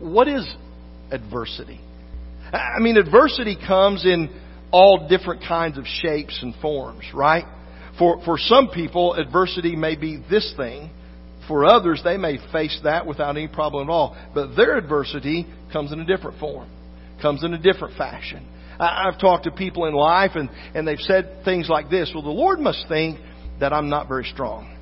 What 0.00 0.28
is 0.28 0.46
adversity? 1.10 1.80
I 2.52 2.78
mean, 2.80 2.96
adversity 2.96 3.56
comes 3.56 4.04
in 4.04 4.30
all 4.70 5.08
different 5.08 5.42
kinds 5.46 5.78
of 5.78 5.84
shapes 5.86 6.38
and 6.42 6.54
forms, 6.60 7.04
right? 7.14 7.44
For, 7.98 8.22
for 8.24 8.38
some 8.38 8.68
people, 8.72 9.14
adversity 9.14 9.76
may 9.76 9.96
be 9.96 10.22
this 10.30 10.52
thing. 10.56 10.90
For 11.48 11.64
others, 11.64 12.00
they 12.02 12.16
may 12.16 12.38
face 12.52 12.78
that 12.84 13.06
without 13.06 13.36
any 13.36 13.48
problem 13.48 13.88
at 13.88 13.92
all. 13.92 14.16
But 14.34 14.56
their 14.56 14.76
adversity 14.76 15.46
comes 15.72 15.92
in 15.92 16.00
a 16.00 16.04
different 16.04 16.40
form, 16.40 16.68
comes 17.22 17.44
in 17.44 17.54
a 17.54 17.58
different 17.58 17.96
fashion. 17.96 18.46
I've 18.78 19.18
talked 19.18 19.44
to 19.44 19.50
people 19.50 19.86
in 19.86 19.94
life 19.94 20.32
and, 20.34 20.50
and 20.74 20.86
they've 20.86 21.00
said 21.00 21.42
things 21.44 21.68
like 21.68 21.90
this. 21.90 22.10
Well, 22.14 22.22
the 22.22 22.30
Lord 22.30 22.58
must 22.58 22.86
think 22.88 23.18
that 23.60 23.72
I'm 23.72 23.88
not 23.88 24.08
very 24.08 24.24
strong. 24.24 24.72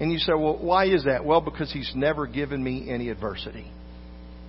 And 0.00 0.12
you 0.12 0.18
say, 0.18 0.32
well, 0.34 0.58
why 0.58 0.86
is 0.86 1.04
that? 1.04 1.24
Well, 1.24 1.40
because 1.40 1.72
He's 1.72 1.92
never 1.94 2.26
given 2.26 2.62
me 2.62 2.88
any 2.88 3.08
adversity. 3.08 3.70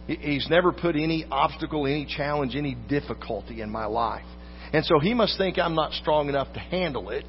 He's 0.08 0.48
never 0.50 0.72
put 0.72 0.96
any 0.96 1.26
obstacle, 1.30 1.86
any 1.86 2.06
challenge, 2.06 2.56
any 2.56 2.76
difficulty 2.76 3.62
in 3.62 3.70
my 3.70 3.86
life. 3.86 4.26
And 4.74 4.86
so 4.86 5.00
He 5.00 5.14
must 5.14 5.38
think 5.38 5.58
I'm 5.58 5.76
not 5.76 5.94
strong 5.94 6.30
enough 6.30 6.52
to 6.54 6.60
handle 6.60 7.10
it 7.10 7.26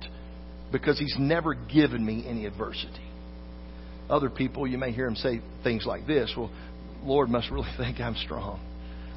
because 0.72 0.98
He's 0.98 1.16
never 1.18 1.54
given 1.54 2.04
me 2.04 2.24
any 2.26 2.46
adversity. 2.46 3.06
Other 4.08 4.30
people, 4.30 4.66
you 4.66 4.76
may 4.76 4.92
hear 4.92 5.06
them 5.06 5.16
say 5.16 5.40
things 5.62 5.86
like 5.86 6.06
this 6.06 6.32
Well, 6.36 6.50
Lord 7.02 7.28
must 7.28 7.50
really 7.50 7.68
think 7.76 8.00
I'm 8.00 8.16
strong. 8.16 8.60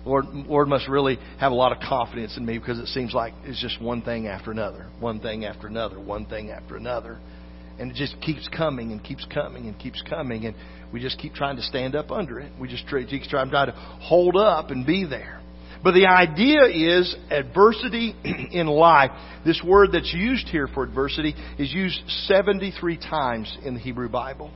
Lord, 0.05 0.25
Lord 0.27 0.67
must 0.67 0.88
really 0.89 1.17
have 1.39 1.51
a 1.51 1.55
lot 1.55 1.72
of 1.72 1.79
confidence 1.79 2.36
in 2.38 2.45
me 2.45 2.57
because 2.57 2.79
it 2.79 2.88
seems 2.88 3.13
like 3.13 3.33
it's 3.43 3.62
just 3.62 3.81
one 3.81 4.01
thing 4.01 4.27
after 4.27 4.51
another, 4.51 4.88
one 5.00 5.19
thing 5.19 5.45
after 5.45 5.67
another, 5.67 6.00
one 6.00 6.25
thing 6.25 6.51
after 6.51 6.75
another. 6.75 7.19
And 7.79 7.89
it 7.89 7.95
just 7.95 8.19
keeps 8.22 8.48
coming 8.50 8.91
and 8.91 9.03
keeps 9.03 9.25
coming 9.33 9.67
and 9.67 9.79
keeps 9.79 10.01
coming. 10.07 10.45
And 10.45 10.55
we 10.91 11.00
just 11.00 11.17
keep 11.17 11.33
trying 11.33 11.55
to 11.55 11.63
stand 11.63 11.95
up 11.95 12.12
under 12.12 12.39
it. 12.39 12.51
We 12.60 12.67
just 12.67 12.86
try, 12.88 13.03
keep 13.05 13.24
trying 13.24 13.50
to 13.50 13.72
hold 14.01 14.36
up 14.36 14.69
and 14.69 14.86
be 14.86 15.05
there. 15.05 15.39
But 15.83 15.93
the 15.93 16.07
idea 16.07 16.65
is 16.65 17.13
adversity 17.29 18.15
in 18.51 18.67
life. 18.67 19.12
This 19.45 19.62
word 19.65 19.89
that's 19.91 20.13
used 20.13 20.48
here 20.48 20.67
for 20.67 20.83
adversity 20.83 21.36
is 21.57 21.74
used 21.74 22.00
73 22.27 22.98
times 22.98 23.57
in 23.65 23.74
the 23.74 23.79
Hebrew 23.79 24.07
Bible. 24.07 24.51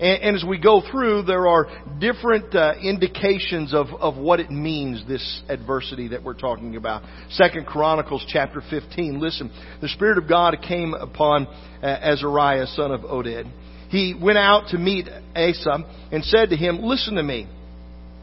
And, 0.00 0.22
and 0.22 0.36
as 0.36 0.44
we 0.44 0.58
go 0.58 0.82
through, 0.90 1.22
there 1.22 1.46
are 1.46 1.66
different 1.98 2.54
uh, 2.54 2.74
indications 2.82 3.74
of, 3.74 3.88
of 3.98 4.16
what 4.16 4.40
it 4.40 4.50
means, 4.50 5.06
this 5.06 5.42
adversity 5.48 6.08
that 6.08 6.22
we're 6.22 6.38
talking 6.38 6.76
about. 6.76 7.02
Second 7.30 7.66
Chronicles 7.66 8.24
chapter 8.28 8.62
15. 8.68 9.20
Listen, 9.20 9.50
the 9.80 9.88
Spirit 9.88 10.18
of 10.18 10.28
God 10.28 10.56
came 10.66 10.94
upon 10.94 11.46
uh, 11.46 11.86
Azariah, 11.86 12.66
son 12.66 12.92
of 12.92 13.02
Oded. 13.02 13.50
He 13.90 14.14
went 14.20 14.38
out 14.38 14.68
to 14.68 14.78
meet 14.78 15.06
Asa 15.36 15.84
and 16.10 16.24
said 16.24 16.50
to 16.50 16.56
him, 16.56 16.82
Listen 16.82 17.16
to 17.16 17.22
me, 17.22 17.46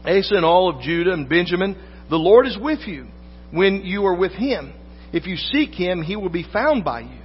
Asa 0.04 0.34
and 0.34 0.44
all 0.44 0.68
of 0.68 0.82
Judah 0.82 1.12
and 1.12 1.28
Benjamin, 1.28 1.76
the 2.10 2.16
Lord 2.16 2.46
is 2.46 2.58
with 2.60 2.80
you 2.86 3.06
when 3.52 3.82
you 3.84 4.04
are 4.06 4.16
with 4.16 4.32
him. 4.32 4.72
If 5.12 5.26
you 5.26 5.36
seek 5.36 5.70
him, 5.70 6.02
he 6.02 6.16
will 6.16 6.28
be 6.28 6.44
found 6.52 6.84
by 6.84 7.00
you. 7.00 7.20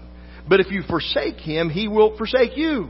But 0.48 0.60
if 0.60 0.72
you 0.72 0.84
forsake 0.88 1.38
him, 1.38 1.70
he 1.70 1.88
will 1.88 2.18
forsake 2.18 2.56
you. 2.56 2.90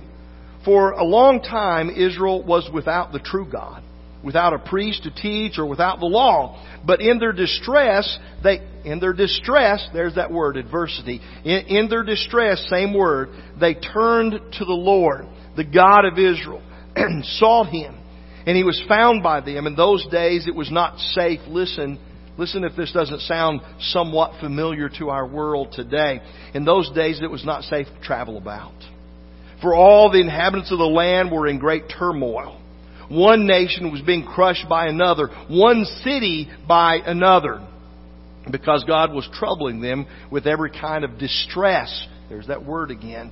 For 0.65 0.93
a 0.93 1.03
long 1.03 1.41
time, 1.41 1.91
Israel 1.91 2.43
was 2.43 2.67
without 2.73 3.11
the 3.11 3.19
true 3.19 3.47
God, 3.49 3.83
without 4.23 4.53
a 4.53 4.57
priest 4.57 5.03
to 5.03 5.11
teach 5.11 5.59
or 5.59 5.67
without 5.67 5.99
the 5.99 6.07
law. 6.07 6.59
But 6.83 7.01
in 7.01 7.19
their 7.19 7.31
distress, 7.31 8.17
they, 8.43 8.61
in 8.83 8.99
their 8.99 9.13
distress, 9.13 9.87
there's 9.93 10.15
that 10.15 10.31
word, 10.31 10.57
adversity. 10.57 11.21
In, 11.43 11.67
in 11.67 11.89
their 11.89 12.03
distress, 12.03 12.65
same 12.67 12.95
word, 12.95 13.29
they 13.59 13.75
turned 13.75 14.33
to 14.53 14.65
the 14.65 14.73
Lord, 14.73 15.27
the 15.55 15.63
God 15.63 16.03
of 16.03 16.17
Israel, 16.17 16.63
and 16.95 17.23
sought 17.23 17.67
him. 17.67 17.95
And 18.47 18.57
he 18.57 18.63
was 18.63 18.81
found 18.87 19.21
by 19.21 19.41
them. 19.41 19.67
In 19.67 19.75
those 19.75 20.05
days, 20.07 20.47
it 20.47 20.55
was 20.55 20.71
not 20.71 20.97
safe. 20.99 21.41
Listen, 21.47 21.99
listen 22.39 22.63
if 22.63 22.75
this 22.75 22.91
doesn't 22.91 23.21
sound 23.21 23.61
somewhat 23.79 24.39
familiar 24.39 24.89
to 24.97 25.09
our 25.09 25.27
world 25.27 25.73
today. 25.73 26.21
In 26.55 26.65
those 26.65 26.89
days, 26.91 27.21
it 27.21 27.29
was 27.29 27.45
not 27.45 27.63
safe 27.63 27.87
to 27.87 28.01
travel 28.01 28.37
about. 28.37 28.73
For 29.65 29.73
all 29.73 30.11
the 30.11 30.21
inhabitants 30.21 30.71
of 30.71 30.77
the 30.77 30.85
land 30.85 31.31
were 31.31 31.47
in 31.47 31.57
great 31.57 31.85
turmoil. 31.89 32.61
One 33.09 33.47
nation 33.47 33.91
was 33.91 33.99
being 33.99 34.23
crushed 34.23 34.69
by 34.69 34.85
another, 34.85 35.27
one 35.49 35.85
city 36.03 36.47
by 36.67 36.97
another, 36.97 37.67
because 38.51 38.83
God 38.83 39.11
was 39.11 39.27
troubling 39.33 39.81
them 39.81 40.05
with 40.31 40.45
every 40.45 40.69
kind 40.69 41.03
of 41.03 41.17
distress. 41.17 42.07
There's 42.29 42.45
that 42.45 42.63
word 42.63 42.91
again, 42.91 43.31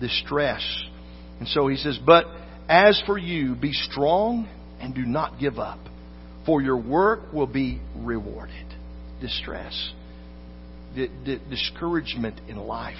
distress. 0.00 0.62
And 1.38 1.46
so 1.46 1.68
he 1.68 1.76
says, 1.76 1.98
But 1.98 2.24
as 2.66 3.02
for 3.04 3.18
you, 3.18 3.54
be 3.54 3.74
strong 3.74 4.48
and 4.80 4.94
do 4.94 5.02
not 5.02 5.38
give 5.38 5.58
up, 5.58 5.80
for 6.46 6.62
your 6.62 6.78
work 6.78 7.30
will 7.30 7.46
be 7.46 7.78
rewarded. 7.94 8.74
Distress, 9.20 9.92
discouragement 11.50 12.40
in 12.48 12.56
life 12.56 12.96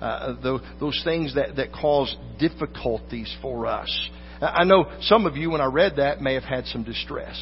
uh, 0.00 0.60
those 0.80 1.00
things 1.04 1.34
that, 1.34 1.56
that 1.56 1.72
cause 1.72 2.14
difficulties 2.38 3.34
for 3.40 3.66
us. 3.66 4.10
I 4.40 4.64
know 4.64 4.90
some 5.02 5.26
of 5.26 5.36
you, 5.36 5.50
when 5.50 5.60
I 5.60 5.66
read 5.66 5.96
that, 5.96 6.20
may 6.20 6.34
have 6.34 6.44
had 6.44 6.66
some 6.66 6.82
distress. 6.82 7.38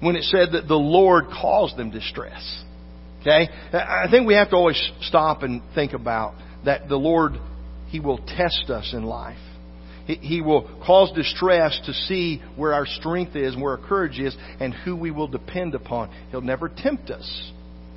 When 0.00 0.16
it 0.16 0.24
said 0.24 0.52
that 0.52 0.68
the 0.68 0.76
Lord 0.76 1.26
caused 1.26 1.76
them 1.76 1.90
distress. 1.90 2.64
Okay? 3.20 3.48
I 3.72 4.06
think 4.10 4.26
we 4.26 4.34
have 4.34 4.50
to 4.50 4.56
always 4.56 4.90
stop 5.02 5.42
and 5.42 5.62
think 5.74 5.92
about 5.92 6.34
that 6.64 6.88
the 6.88 6.96
Lord, 6.96 7.32
He 7.88 8.00
will 8.00 8.18
test 8.18 8.70
us 8.70 8.92
in 8.92 9.04
life. 9.04 9.38
He 10.06 10.40
will 10.40 10.62
cause 10.86 11.12
distress 11.14 11.78
to 11.84 11.92
see 11.92 12.42
where 12.56 12.72
our 12.72 12.86
strength 12.86 13.36
is 13.36 13.52
and 13.52 13.62
where 13.62 13.78
our 13.78 13.88
courage 13.88 14.18
is 14.18 14.34
and 14.58 14.72
who 14.72 14.96
we 14.96 15.10
will 15.10 15.28
depend 15.28 15.74
upon. 15.74 16.10
He'll 16.30 16.40
never 16.40 16.70
tempt 16.70 17.10
us 17.10 17.52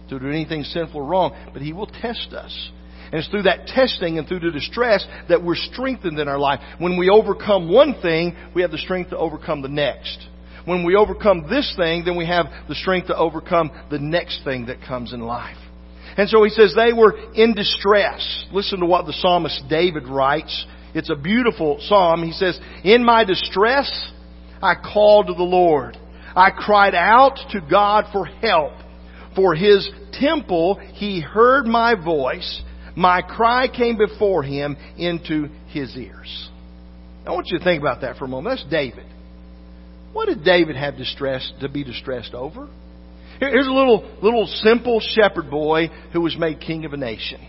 to 0.09 0.19
do 0.19 0.27
anything 0.27 0.63
sinful 0.63 0.99
or 0.99 1.05
wrong, 1.05 1.49
but 1.53 1.61
He 1.61 1.71
will 1.71 1.87
test 1.87 2.33
us. 2.33 2.71
And 3.11 3.19
it's 3.19 3.27
through 3.27 3.43
that 3.43 3.67
testing 3.67 4.17
and 4.17 4.27
through 4.27 4.39
the 4.39 4.51
distress 4.51 5.05
that 5.27 5.43
we're 5.43 5.55
strengthened 5.55 6.17
in 6.17 6.27
our 6.27 6.39
life. 6.39 6.61
When 6.79 6.97
we 6.97 7.09
overcome 7.09 7.69
one 7.69 8.01
thing, 8.01 8.35
we 8.55 8.61
have 8.61 8.71
the 8.71 8.77
strength 8.77 9.09
to 9.09 9.17
overcome 9.17 9.61
the 9.61 9.67
next. 9.67 10.27
When 10.65 10.85
we 10.85 10.95
overcome 10.95 11.47
this 11.49 11.73
thing, 11.75 12.05
then 12.05 12.15
we 12.15 12.25
have 12.27 12.45
the 12.69 12.75
strength 12.75 13.07
to 13.07 13.17
overcome 13.17 13.71
the 13.89 13.99
next 13.99 14.43
thing 14.43 14.67
that 14.67 14.81
comes 14.87 15.11
in 15.11 15.19
life. 15.21 15.57
And 16.17 16.29
so 16.29 16.43
he 16.43 16.49
says 16.49 16.73
they 16.75 16.93
were 16.93 17.17
in 17.33 17.53
distress. 17.53 18.45
Listen 18.51 18.79
to 18.79 18.85
what 18.85 19.05
the 19.05 19.13
psalmist 19.13 19.63
David 19.69 20.07
writes. 20.07 20.65
It's 20.93 21.09
a 21.09 21.15
beautiful 21.15 21.79
psalm. 21.81 22.23
He 22.23 22.33
says, 22.33 22.59
In 22.83 23.03
my 23.03 23.23
distress, 23.23 24.11
I 24.61 24.75
called 24.75 25.27
to 25.27 25.33
the 25.33 25.43
Lord. 25.43 25.97
I 26.35 26.51
cried 26.51 26.95
out 26.95 27.37
to 27.51 27.61
God 27.61 28.05
for 28.11 28.25
help. 28.25 28.73
For 29.35 29.55
his 29.55 29.89
temple, 30.13 30.75
he 30.93 31.21
heard 31.21 31.65
my 31.65 31.95
voice. 31.95 32.61
My 32.95 33.21
cry 33.21 33.67
came 33.67 33.97
before 33.97 34.43
him 34.43 34.77
into 34.97 35.47
his 35.67 35.95
ears. 35.95 36.49
I 37.25 37.31
want 37.31 37.47
you 37.49 37.59
to 37.59 37.63
think 37.63 37.81
about 37.81 38.01
that 38.01 38.17
for 38.17 38.25
a 38.25 38.27
moment. 38.27 38.57
That's 38.57 38.69
David. 38.69 39.05
What 40.13 40.27
did 40.27 40.43
David 40.43 40.75
have 40.75 40.97
distress 40.97 41.51
to 41.61 41.69
be 41.69 41.83
distressed 41.83 42.33
over? 42.33 42.67
Here's 43.39 43.67
a 43.67 43.71
little 43.71 44.17
little 44.21 44.45
simple 44.45 44.99
shepherd 44.99 45.49
boy 45.49 45.89
who 46.13 46.21
was 46.21 46.37
made 46.37 46.59
king 46.59 46.85
of 46.85 46.93
a 46.93 46.97
nation. 46.97 47.39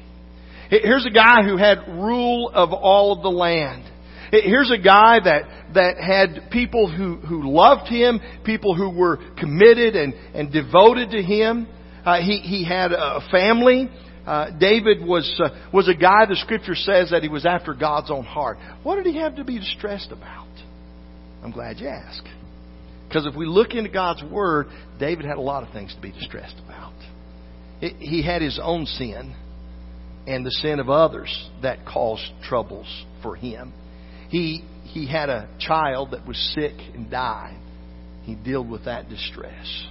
Here's 0.70 1.04
a 1.04 1.10
guy 1.10 1.42
who 1.42 1.58
had 1.58 1.86
rule 1.88 2.50
of 2.54 2.72
all 2.72 3.12
of 3.12 3.22
the 3.22 3.30
land. 3.30 3.84
Here's 4.30 4.70
a 4.70 4.78
guy 4.78 5.18
that, 5.22 5.42
that 5.74 5.98
had 5.98 6.50
people 6.50 6.90
who, 6.90 7.16
who 7.16 7.52
loved 7.52 7.88
him, 7.88 8.18
people 8.44 8.74
who 8.74 8.88
were 8.88 9.18
committed 9.38 9.94
and, 9.94 10.14
and 10.32 10.50
devoted 10.50 11.10
to 11.10 11.22
him. 11.22 11.68
Uh, 12.02 12.22
he, 12.22 12.38
he 12.38 12.64
had 12.64 12.92
a 12.92 13.20
family 13.30 13.90
uh, 14.26 14.50
David 14.58 15.04
was 15.04 15.40
uh, 15.42 15.48
was 15.72 15.88
a 15.88 15.94
guy. 15.94 16.26
The 16.26 16.36
Scripture 16.36 16.74
says 16.74 17.10
that 17.10 17.22
he 17.22 17.28
was 17.28 17.44
after 17.44 17.74
God's 17.74 18.10
own 18.10 18.24
heart. 18.24 18.58
What 18.82 18.96
did 18.96 19.06
he 19.06 19.18
have 19.18 19.36
to 19.36 19.44
be 19.44 19.58
distressed 19.58 20.12
about? 20.12 20.48
I'm 21.42 21.50
glad 21.50 21.78
you 21.78 21.88
asked. 21.88 22.28
Because 23.08 23.26
if 23.26 23.34
we 23.34 23.46
look 23.46 23.74
into 23.74 23.90
God's 23.90 24.22
Word, 24.22 24.68
David 24.98 25.26
had 25.26 25.36
a 25.36 25.42
lot 25.42 25.62
of 25.64 25.72
things 25.72 25.94
to 25.94 26.00
be 26.00 26.12
distressed 26.12 26.56
about. 26.64 26.94
It, 27.80 27.96
he 27.98 28.24
had 28.24 28.40
his 28.40 28.60
own 28.62 28.86
sin 28.86 29.34
and 30.26 30.46
the 30.46 30.50
sin 30.50 30.78
of 30.78 30.88
others 30.88 31.50
that 31.62 31.84
caused 31.84 32.22
troubles 32.44 33.04
for 33.22 33.34
him. 33.34 33.72
He 34.28 34.64
he 34.84 35.06
had 35.10 35.30
a 35.30 35.48
child 35.58 36.12
that 36.12 36.26
was 36.26 36.36
sick 36.54 36.74
and 36.94 37.10
died. 37.10 37.58
He 38.22 38.36
dealt 38.36 38.68
with 38.68 38.84
that 38.84 39.08
distress. 39.08 39.86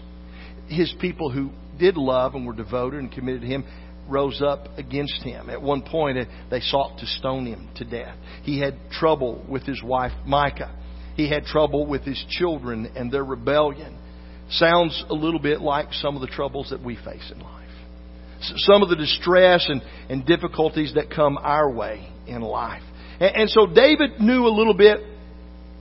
His 0.67 0.93
people 1.01 1.29
who 1.29 1.49
did 1.77 1.97
love 1.97 2.33
and 2.33 2.45
were 2.45 2.53
devoted 2.53 2.99
and 2.99 3.11
committed 3.11 3.41
to 3.41 3.47
him 3.47 3.65
rose 4.07 4.41
up 4.41 4.77
against 4.77 5.23
him. 5.23 5.49
At 5.49 5.61
one 5.61 5.81
point, 5.81 6.17
eh, 6.17 6.25
they 6.49 6.59
sought 6.59 6.99
to 6.99 7.05
stone 7.05 7.45
him 7.45 7.69
to 7.75 7.85
death. 7.85 8.15
He 8.43 8.59
had 8.59 8.75
trouble 8.91 9.45
with 9.47 9.63
his 9.63 9.81
wife, 9.83 10.11
Michal. 10.25 10.69
He 11.15 11.29
had 11.29 11.45
trouble 11.45 11.85
with 11.85 12.03
his 12.03 12.23
children 12.29 12.91
and 12.95 13.11
their 13.11 13.23
rebellion. 13.23 13.97
Sounds 14.49 15.03
a 15.09 15.13
little 15.13 15.39
bit 15.39 15.61
like 15.61 15.93
some 15.93 16.15
of 16.15 16.21
the 16.21 16.27
troubles 16.27 16.69
that 16.71 16.83
we 16.83 16.95
face 16.95 17.31
in 17.33 17.39
life. 17.39 17.57
Some 18.41 18.81
of 18.81 18.89
the 18.89 18.95
distress 18.95 19.67
and, 19.69 19.81
and 20.09 20.25
difficulties 20.25 20.93
that 20.95 21.11
come 21.11 21.37
our 21.37 21.71
way 21.71 22.09
in 22.27 22.41
life. 22.41 22.81
And, 23.19 23.35
and 23.35 23.49
so 23.49 23.67
David 23.67 24.19
knew 24.19 24.47
a 24.47 24.49
little 24.49 24.73
bit 24.73 24.99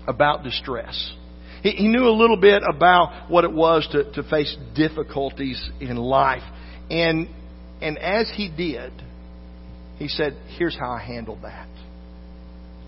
about 0.06 0.44
distress. 0.44 1.14
He, 1.62 1.70
he 1.70 1.88
knew 1.88 2.04
a 2.04 2.16
little 2.16 2.36
bit 2.36 2.62
about 2.68 3.30
what 3.30 3.44
it 3.44 3.52
was 3.52 3.88
to, 3.92 4.12
to 4.12 4.22
face 4.28 4.54
difficulties 4.74 5.70
in 5.80 5.96
life. 5.96 6.42
And 6.90 7.28
and 7.80 7.98
as 7.98 8.30
he 8.34 8.48
did, 8.48 8.92
he 9.98 10.08
said, 10.08 10.36
Here's 10.58 10.76
how 10.76 10.90
I 10.90 11.00
handled 11.00 11.42
that. 11.42 11.68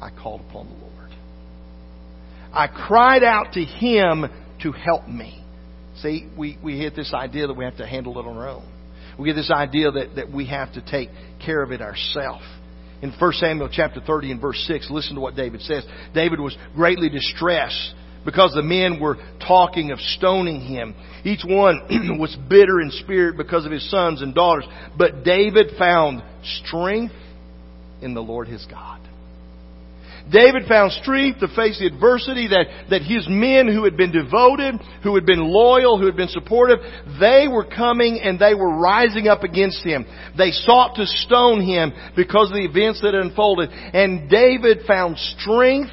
I 0.00 0.10
called 0.10 0.40
upon 0.48 0.68
the 0.68 0.74
Lord. 0.74 0.92
I 2.52 2.66
cried 2.66 3.22
out 3.22 3.52
to 3.54 3.60
him 3.60 4.26
to 4.62 4.72
help 4.72 5.08
me. 5.08 5.42
See, 5.96 6.28
we, 6.36 6.58
we 6.62 6.78
hit 6.78 6.96
this 6.96 7.12
idea 7.14 7.46
that 7.46 7.54
we 7.54 7.64
have 7.64 7.76
to 7.78 7.86
handle 7.86 8.18
it 8.18 8.26
on 8.26 8.36
our 8.36 8.48
own. 8.48 8.68
We 9.18 9.28
get 9.28 9.34
this 9.34 9.50
idea 9.50 9.90
that, 9.90 10.16
that 10.16 10.32
we 10.32 10.46
have 10.46 10.72
to 10.74 10.82
take 10.82 11.10
care 11.44 11.62
of 11.62 11.70
it 11.70 11.80
ourselves. 11.80 12.44
In 13.02 13.12
1 13.12 13.32
Samuel 13.34 13.68
chapter 13.70 14.00
30 14.00 14.32
and 14.32 14.40
verse 14.40 14.62
6, 14.66 14.88
listen 14.90 15.16
to 15.16 15.20
what 15.20 15.34
David 15.34 15.60
says. 15.62 15.84
David 16.14 16.40
was 16.40 16.56
greatly 16.74 17.08
distressed 17.08 17.94
because 18.24 18.52
the 18.54 18.62
men 18.62 19.00
were 19.00 19.16
talking 19.46 19.90
of 19.90 20.00
stoning 20.00 20.60
him. 20.60 20.94
Each 21.24 21.44
one 21.44 22.18
was 22.18 22.36
bitter 22.48 22.80
in 22.80 22.90
spirit 22.90 23.36
because 23.36 23.66
of 23.66 23.72
his 23.72 23.88
sons 23.90 24.22
and 24.22 24.34
daughters. 24.34 24.64
But 24.96 25.24
David 25.24 25.72
found 25.78 26.22
strength 26.42 27.14
in 28.00 28.14
the 28.14 28.22
Lord 28.22 28.48
his 28.48 28.66
God. 28.66 29.00
David 30.30 30.68
found 30.68 30.92
strength 30.92 31.40
to 31.40 31.48
face 31.48 31.80
the 31.80 31.86
adversity 31.86 32.48
that, 32.48 32.66
that 32.90 33.02
his 33.02 33.26
men 33.28 33.66
who 33.66 33.84
had 33.84 33.96
been 33.96 34.12
devoted, 34.12 34.80
who 35.02 35.14
had 35.14 35.26
been 35.26 35.40
loyal, 35.40 35.98
who 35.98 36.06
had 36.06 36.16
been 36.16 36.28
supportive, 36.28 36.78
they 37.18 37.48
were 37.50 37.64
coming 37.64 38.20
and 38.22 38.38
they 38.38 38.54
were 38.54 38.78
rising 38.78 39.26
up 39.26 39.42
against 39.42 39.84
him. 39.84 40.06
They 40.38 40.52
sought 40.52 40.96
to 40.96 41.06
stone 41.06 41.60
him 41.60 41.92
because 42.14 42.50
of 42.50 42.54
the 42.54 42.64
events 42.64 43.00
that 43.02 43.14
unfolded. 43.14 43.70
And 43.72 44.30
David 44.30 44.86
found 44.86 45.18
strength 45.18 45.92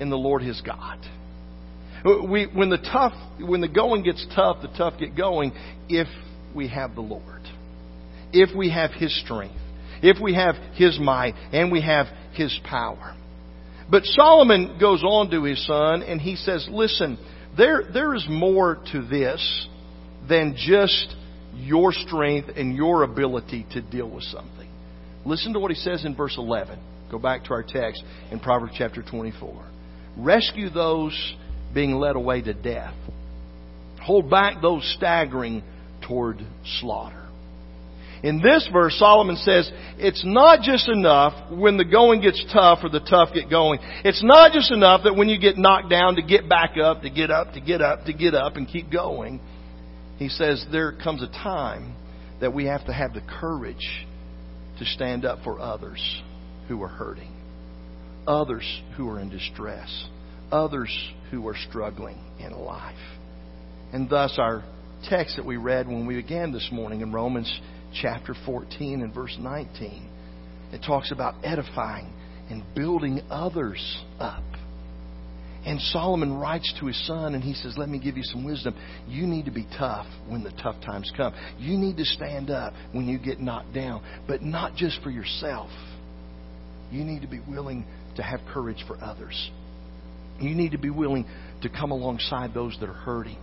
in 0.00 0.10
the 0.10 0.18
Lord 0.18 0.42
his 0.42 0.60
God. 0.60 0.98
We, 2.06 2.46
when 2.46 2.70
the 2.70 2.78
tough, 2.78 3.12
when 3.40 3.60
the 3.60 3.68
going 3.68 4.04
gets 4.04 4.24
tough, 4.34 4.58
the 4.62 4.68
tough 4.68 4.98
get 4.98 5.16
going 5.16 5.52
if 5.88 6.06
we 6.54 6.68
have 6.68 6.94
the 6.94 7.00
Lord. 7.00 7.42
If 8.32 8.56
we 8.56 8.70
have 8.70 8.92
His 8.92 9.18
strength. 9.24 9.56
If 10.02 10.22
we 10.22 10.34
have 10.34 10.54
His 10.74 10.98
might 11.00 11.34
and 11.52 11.72
we 11.72 11.82
have 11.82 12.06
His 12.32 12.58
power. 12.64 13.16
But 13.90 14.04
Solomon 14.04 14.78
goes 14.80 15.02
on 15.04 15.30
to 15.30 15.44
his 15.44 15.64
son 15.64 16.02
and 16.02 16.20
he 16.20 16.36
says, 16.36 16.66
listen, 16.70 17.18
there, 17.56 17.84
there 17.92 18.14
is 18.14 18.26
more 18.28 18.78
to 18.92 19.02
this 19.06 19.68
than 20.28 20.56
just 20.56 21.14
your 21.54 21.92
strength 21.92 22.50
and 22.56 22.74
your 22.74 23.04
ability 23.04 23.66
to 23.72 23.80
deal 23.80 24.10
with 24.10 24.24
something. 24.24 24.68
Listen 25.24 25.52
to 25.52 25.60
what 25.60 25.70
he 25.70 25.76
says 25.76 26.04
in 26.04 26.16
verse 26.16 26.36
11. 26.36 26.78
Go 27.10 27.18
back 27.18 27.44
to 27.44 27.50
our 27.50 27.62
text 27.62 28.02
in 28.30 28.40
Proverbs 28.40 28.74
chapter 28.76 29.02
24. 29.02 29.64
Rescue 30.16 30.68
those 30.68 31.34
being 31.76 31.92
led 31.92 32.16
away 32.16 32.40
to 32.40 32.54
death. 32.54 32.94
Hold 34.00 34.30
back 34.30 34.62
those 34.62 34.82
staggering 34.96 35.62
toward 36.08 36.38
slaughter. 36.80 37.22
In 38.22 38.40
this 38.40 38.66
verse, 38.72 38.98
Solomon 38.98 39.36
says, 39.36 39.70
it's 39.98 40.24
not 40.24 40.62
just 40.62 40.88
enough 40.88 41.52
when 41.52 41.76
the 41.76 41.84
going 41.84 42.22
gets 42.22 42.42
tough 42.50 42.78
or 42.82 42.88
the 42.88 43.00
tough 43.00 43.28
get 43.34 43.50
going. 43.50 43.78
It's 44.04 44.24
not 44.24 44.52
just 44.52 44.72
enough 44.72 45.02
that 45.04 45.14
when 45.16 45.28
you 45.28 45.38
get 45.38 45.58
knocked 45.58 45.90
down 45.90 46.16
to 46.16 46.22
get 46.22 46.48
back 46.48 46.76
up, 46.82 47.02
to 47.02 47.10
get 47.10 47.30
up, 47.30 47.52
to 47.52 47.60
get 47.60 47.82
up, 47.82 48.06
to 48.06 48.14
get 48.14 48.34
up 48.34 48.56
and 48.56 48.66
keep 48.66 48.90
going. 48.90 49.38
He 50.16 50.30
says 50.30 50.64
there 50.72 50.92
comes 50.92 51.22
a 51.22 51.28
time 51.28 51.94
that 52.40 52.54
we 52.54 52.64
have 52.64 52.86
to 52.86 52.92
have 52.92 53.12
the 53.12 53.20
courage 53.20 54.06
to 54.78 54.86
stand 54.86 55.26
up 55.26 55.40
for 55.44 55.60
others 55.60 56.22
who 56.68 56.82
are 56.82 56.88
hurting, 56.88 57.32
others 58.26 58.64
who 58.96 59.10
are 59.10 59.20
in 59.20 59.28
distress, 59.28 60.06
others 60.50 60.90
who 61.30 61.46
are 61.48 61.56
struggling 61.68 62.18
in 62.38 62.52
life. 62.52 62.94
And 63.92 64.08
thus, 64.08 64.36
our 64.38 64.64
text 65.08 65.36
that 65.36 65.46
we 65.46 65.56
read 65.56 65.86
when 65.86 66.06
we 66.06 66.16
began 66.16 66.52
this 66.52 66.68
morning 66.72 67.00
in 67.00 67.12
Romans 67.12 67.60
chapter 68.00 68.34
14 68.44 69.02
and 69.02 69.14
verse 69.14 69.36
19, 69.38 70.08
it 70.72 70.82
talks 70.86 71.12
about 71.12 71.34
edifying 71.44 72.12
and 72.50 72.62
building 72.74 73.20
others 73.30 74.02
up. 74.18 74.42
And 75.64 75.80
Solomon 75.80 76.38
writes 76.38 76.72
to 76.78 76.86
his 76.86 77.06
son 77.08 77.34
and 77.34 77.42
he 77.42 77.54
says, 77.54 77.76
Let 77.76 77.88
me 77.88 77.98
give 77.98 78.16
you 78.16 78.22
some 78.22 78.44
wisdom. 78.44 78.76
You 79.08 79.26
need 79.26 79.46
to 79.46 79.50
be 79.50 79.66
tough 79.76 80.06
when 80.28 80.44
the 80.44 80.52
tough 80.62 80.76
times 80.80 81.10
come. 81.16 81.34
You 81.58 81.76
need 81.76 81.96
to 81.96 82.04
stand 82.04 82.50
up 82.50 82.72
when 82.92 83.08
you 83.08 83.18
get 83.18 83.40
knocked 83.40 83.74
down, 83.74 84.00
but 84.28 84.42
not 84.42 84.76
just 84.76 85.02
for 85.02 85.10
yourself. 85.10 85.70
You 86.92 87.02
need 87.02 87.22
to 87.22 87.28
be 87.28 87.40
willing 87.48 87.84
to 88.14 88.22
have 88.22 88.40
courage 88.52 88.84
for 88.86 88.96
others. 89.02 89.50
You 90.40 90.54
need 90.54 90.72
to 90.72 90.78
be 90.78 90.90
willing 90.90 91.26
to 91.62 91.68
come 91.68 91.90
alongside 91.90 92.52
those 92.54 92.76
that 92.80 92.88
are 92.88 92.94
hurting. 92.94 93.38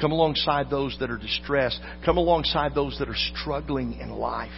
Come 0.00 0.12
alongside 0.12 0.70
those 0.70 0.96
that 1.00 1.10
are 1.10 1.18
distressed. 1.18 1.80
Come 2.04 2.16
alongside 2.16 2.74
those 2.74 2.98
that 2.98 3.08
are 3.08 3.16
struggling 3.34 3.94
in 4.00 4.10
life. 4.10 4.50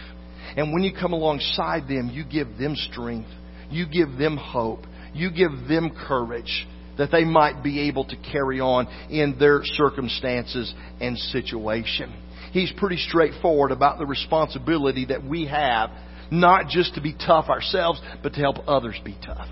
And 0.55 0.73
when 0.73 0.83
you 0.83 0.93
come 0.93 1.13
alongside 1.13 1.87
them, 1.87 2.09
you 2.11 2.23
give 2.23 2.57
them 2.57 2.75
strength. 2.75 3.29
You 3.69 3.85
give 3.87 4.17
them 4.17 4.37
hope. 4.37 4.81
You 5.13 5.31
give 5.31 5.67
them 5.67 5.91
courage 6.07 6.67
that 6.97 7.11
they 7.11 7.23
might 7.25 7.61
be 7.63 7.87
able 7.87 8.05
to 8.05 8.15
carry 8.31 8.59
on 8.59 8.87
in 9.09 9.37
their 9.37 9.61
circumstances 9.63 10.73
and 11.01 11.17
situation. 11.17 12.13
He's 12.51 12.71
pretty 12.77 12.97
straightforward 12.97 13.71
about 13.71 13.97
the 13.97 14.05
responsibility 14.05 15.05
that 15.07 15.23
we 15.23 15.47
have, 15.47 15.89
not 16.31 16.69
just 16.69 16.95
to 16.95 17.01
be 17.01 17.13
tough 17.13 17.49
ourselves, 17.49 17.99
but 18.23 18.33
to 18.33 18.39
help 18.39 18.57
others 18.67 18.95
be 19.03 19.17
tough. 19.25 19.49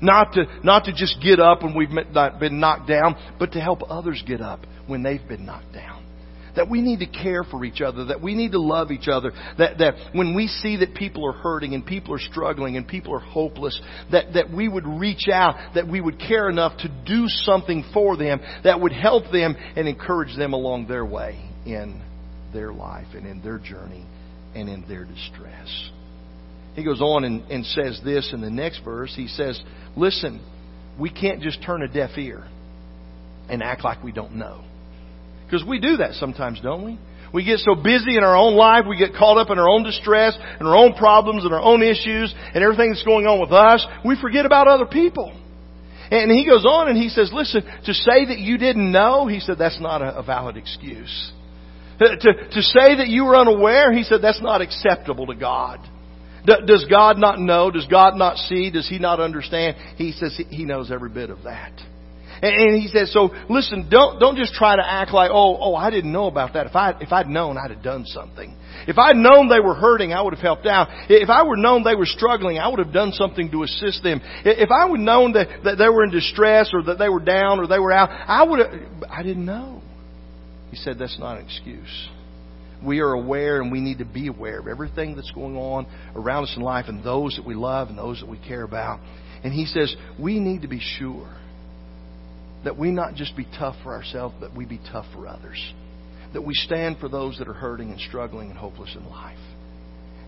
Not 0.00 0.32
to, 0.34 0.44
not 0.62 0.84
to 0.84 0.92
just 0.92 1.22
get 1.22 1.40
up 1.40 1.62
when 1.62 1.74
we've 1.74 1.88
been 1.88 2.60
knocked 2.60 2.88
down, 2.88 3.16
but 3.38 3.52
to 3.52 3.60
help 3.60 3.80
others 3.88 4.22
get 4.26 4.40
up 4.40 4.60
when 4.86 5.02
they've 5.02 5.26
been 5.26 5.46
knocked 5.46 5.72
down. 5.72 6.02
That 6.56 6.70
we 6.70 6.80
need 6.82 7.00
to 7.00 7.06
care 7.06 7.42
for 7.42 7.64
each 7.64 7.80
other, 7.80 8.04
that 8.06 8.22
we 8.22 8.34
need 8.34 8.52
to 8.52 8.60
love 8.60 8.92
each 8.92 9.08
other, 9.08 9.32
that, 9.58 9.78
that 9.78 9.94
when 10.12 10.36
we 10.36 10.46
see 10.46 10.76
that 10.76 10.94
people 10.94 11.26
are 11.28 11.32
hurting 11.32 11.74
and 11.74 11.84
people 11.84 12.14
are 12.14 12.20
struggling 12.20 12.76
and 12.76 12.86
people 12.86 13.12
are 13.12 13.18
hopeless, 13.18 13.80
that, 14.12 14.34
that 14.34 14.52
we 14.52 14.68
would 14.68 14.86
reach 14.86 15.26
out, 15.28 15.74
that 15.74 15.88
we 15.88 16.00
would 16.00 16.20
care 16.20 16.48
enough 16.48 16.78
to 16.78 16.88
do 17.06 17.24
something 17.26 17.84
for 17.92 18.16
them 18.16 18.40
that 18.62 18.80
would 18.80 18.92
help 18.92 19.32
them 19.32 19.56
and 19.74 19.88
encourage 19.88 20.36
them 20.36 20.52
along 20.52 20.86
their 20.86 21.04
way 21.04 21.50
in 21.66 22.00
their 22.52 22.72
life 22.72 23.08
and 23.14 23.26
in 23.26 23.42
their 23.42 23.58
journey 23.58 24.06
and 24.54 24.68
in 24.68 24.84
their 24.88 25.04
distress. 25.04 25.90
He 26.74 26.82
goes 26.82 27.00
on 27.00 27.24
and, 27.24 27.42
and 27.50 27.64
says 27.64 28.00
this 28.04 28.30
in 28.32 28.40
the 28.40 28.50
next 28.50 28.80
verse. 28.84 29.12
He 29.14 29.28
says, 29.28 29.62
Listen, 29.96 30.44
we 30.98 31.10
can't 31.10 31.40
just 31.40 31.62
turn 31.62 31.82
a 31.82 31.88
deaf 31.88 32.10
ear 32.16 32.44
and 33.48 33.62
act 33.62 33.84
like 33.84 34.02
we 34.02 34.12
don't 34.12 34.34
know. 34.34 34.64
Because 35.44 35.64
we 35.66 35.78
do 35.78 35.98
that 35.98 36.14
sometimes, 36.14 36.60
don't 36.60 36.84
we? 36.84 36.98
We 37.32 37.44
get 37.44 37.58
so 37.58 37.74
busy 37.74 38.16
in 38.16 38.22
our 38.22 38.36
own 38.36 38.54
life, 38.54 38.84
we 38.88 38.96
get 38.96 39.14
caught 39.14 39.38
up 39.38 39.50
in 39.50 39.58
our 39.58 39.68
own 39.68 39.82
distress 39.82 40.38
and 40.40 40.68
our 40.68 40.76
own 40.76 40.94
problems 40.94 41.44
and 41.44 41.52
our 41.52 41.60
own 41.60 41.82
issues 41.82 42.32
and 42.54 42.62
everything 42.62 42.90
that's 42.90 43.02
going 43.02 43.26
on 43.26 43.40
with 43.40 43.50
us, 43.50 43.84
we 44.04 44.16
forget 44.20 44.46
about 44.46 44.68
other 44.68 44.86
people. 44.86 45.32
And 46.10 46.30
he 46.30 46.46
goes 46.46 46.64
on 46.64 46.88
and 46.88 46.96
he 46.96 47.08
says, 47.08 47.30
listen, 47.32 47.64
to 47.86 47.92
say 47.92 48.26
that 48.26 48.38
you 48.38 48.56
didn't 48.56 48.92
know, 48.92 49.26
he 49.26 49.40
said, 49.40 49.58
that's 49.58 49.80
not 49.80 50.00
a, 50.00 50.22
valid 50.22 50.56
excuse. 50.56 51.32
Uh, 52.00 52.14
to, 52.20 52.48
to 52.50 52.62
say 52.62 52.96
that 52.98 53.08
you 53.08 53.24
were 53.24 53.36
unaware, 53.36 53.92
he 53.92 54.04
said, 54.04 54.20
that's 54.22 54.42
not 54.42 54.60
acceptable 54.60 55.26
to 55.26 55.34
God. 55.34 55.80
Does 56.44 56.86
God 56.90 57.18
not 57.18 57.38
know? 57.38 57.70
Does 57.70 57.86
God 57.86 58.16
not 58.16 58.36
see? 58.36 58.70
Does 58.70 58.88
He 58.88 58.98
not 58.98 59.20
understand? 59.20 59.76
He 59.96 60.12
says 60.12 60.38
He 60.50 60.64
knows 60.64 60.90
every 60.90 61.10
bit 61.10 61.30
of 61.30 61.44
that. 61.44 61.72
And 62.42 62.78
he 62.78 62.88
says, 62.88 63.12
so 63.12 63.30
listen, 63.48 63.88
don't, 63.90 64.18
don't 64.18 64.36
just 64.36 64.52
try 64.54 64.76
to 64.76 64.84
act 64.84 65.12
like, 65.12 65.30
oh, 65.32 65.56
oh, 65.58 65.74
I 65.74 65.90
didn't 65.90 66.12
know 66.12 66.26
about 66.26 66.52
that. 66.54 66.66
If 66.66 66.76
I, 66.76 66.94
if 67.00 67.12
I'd 67.12 67.28
known, 67.28 67.56
I'd 67.56 67.70
have 67.70 67.82
done 67.82 68.04
something. 68.04 68.54
If 68.86 68.98
I'd 68.98 69.16
known 69.16 69.48
they 69.48 69.60
were 69.60 69.74
hurting, 69.74 70.12
I 70.12 70.20
would 70.20 70.34
have 70.34 70.42
helped 70.42 70.66
out. 70.66 70.88
If 71.08 71.30
I 71.30 71.44
were 71.44 71.56
known 71.56 71.84
they 71.84 71.94
were 71.94 72.06
struggling, 72.06 72.58
I 72.58 72.68
would 72.68 72.80
have 72.80 72.92
done 72.92 73.12
something 73.12 73.50
to 73.50 73.62
assist 73.62 74.02
them. 74.02 74.20
If 74.44 74.70
I 74.70 74.84
would 74.84 75.00
known 75.00 75.32
that, 75.32 75.64
that 75.64 75.78
they 75.78 75.88
were 75.88 76.04
in 76.04 76.10
distress 76.10 76.70
or 76.74 76.82
that 76.84 76.98
they 76.98 77.08
were 77.08 77.20
down 77.20 77.60
or 77.60 77.66
they 77.66 77.78
were 77.78 77.92
out, 77.92 78.10
I 78.10 78.44
would 78.44 78.58
have, 78.58 78.72
I 79.08 79.22
didn't 79.22 79.46
know. 79.46 79.80
He 80.70 80.76
said, 80.76 80.98
that's 80.98 81.18
not 81.18 81.38
an 81.38 81.44
excuse. 81.44 82.08
We 82.82 83.00
are 83.00 83.12
aware 83.12 83.60
and 83.60 83.70
we 83.70 83.80
need 83.80 83.98
to 83.98 84.04
be 84.04 84.28
aware 84.28 84.58
of 84.58 84.66
everything 84.66 85.16
that's 85.16 85.30
going 85.32 85.56
on 85.56 85.86
around 86.14 86.44
us 86.44 86.54
in 86.56 86.62
life 86.62 86.86
and 86.88 87.04
those 87.04 87.36
that 87.36 87.46
we 87.46 87.54
love 87.54 87.88
and 87.88 87.98
those 87.98 88.20
that 88.20 88.28
we 88.28 88.38
care 88.38 88.62
about. 88.62 89.00
And 89.42 89.52
he 89.52 89.66
says, 89.66 89.94
we 90.18 90.40
need 90.40 90.62
to 90.62 90.68
be 90.68 90.80
sure 90.80 91.28
that 92.64 92.78
we 92.78 92.90
not 92.90 93.14
just 93.14 93.36
be 93.36 93.46
tough 93.58 93.76
for 93.82 93.92
ourselves, 93.92 94.34
but 94.40 94.54
we 94.56 94.64
be 94.64 94.80
tough 94.90 95.06
for 95.12 95.26
others. 95.26 95.72
That 96.32 96.42
we 96.42 96.54
stand 96.54 96.98
for 96.98 97.08
those 97.08 97.38
that 97.38 97.48
are 97.48 97.54
hurting 97.54 97.90
and 97.90 98.00
struggling 98.00 98.50
and 98.50 98.58
hopeless 98.58 98.96
in 98.96 99.08
life. 99.08 99.38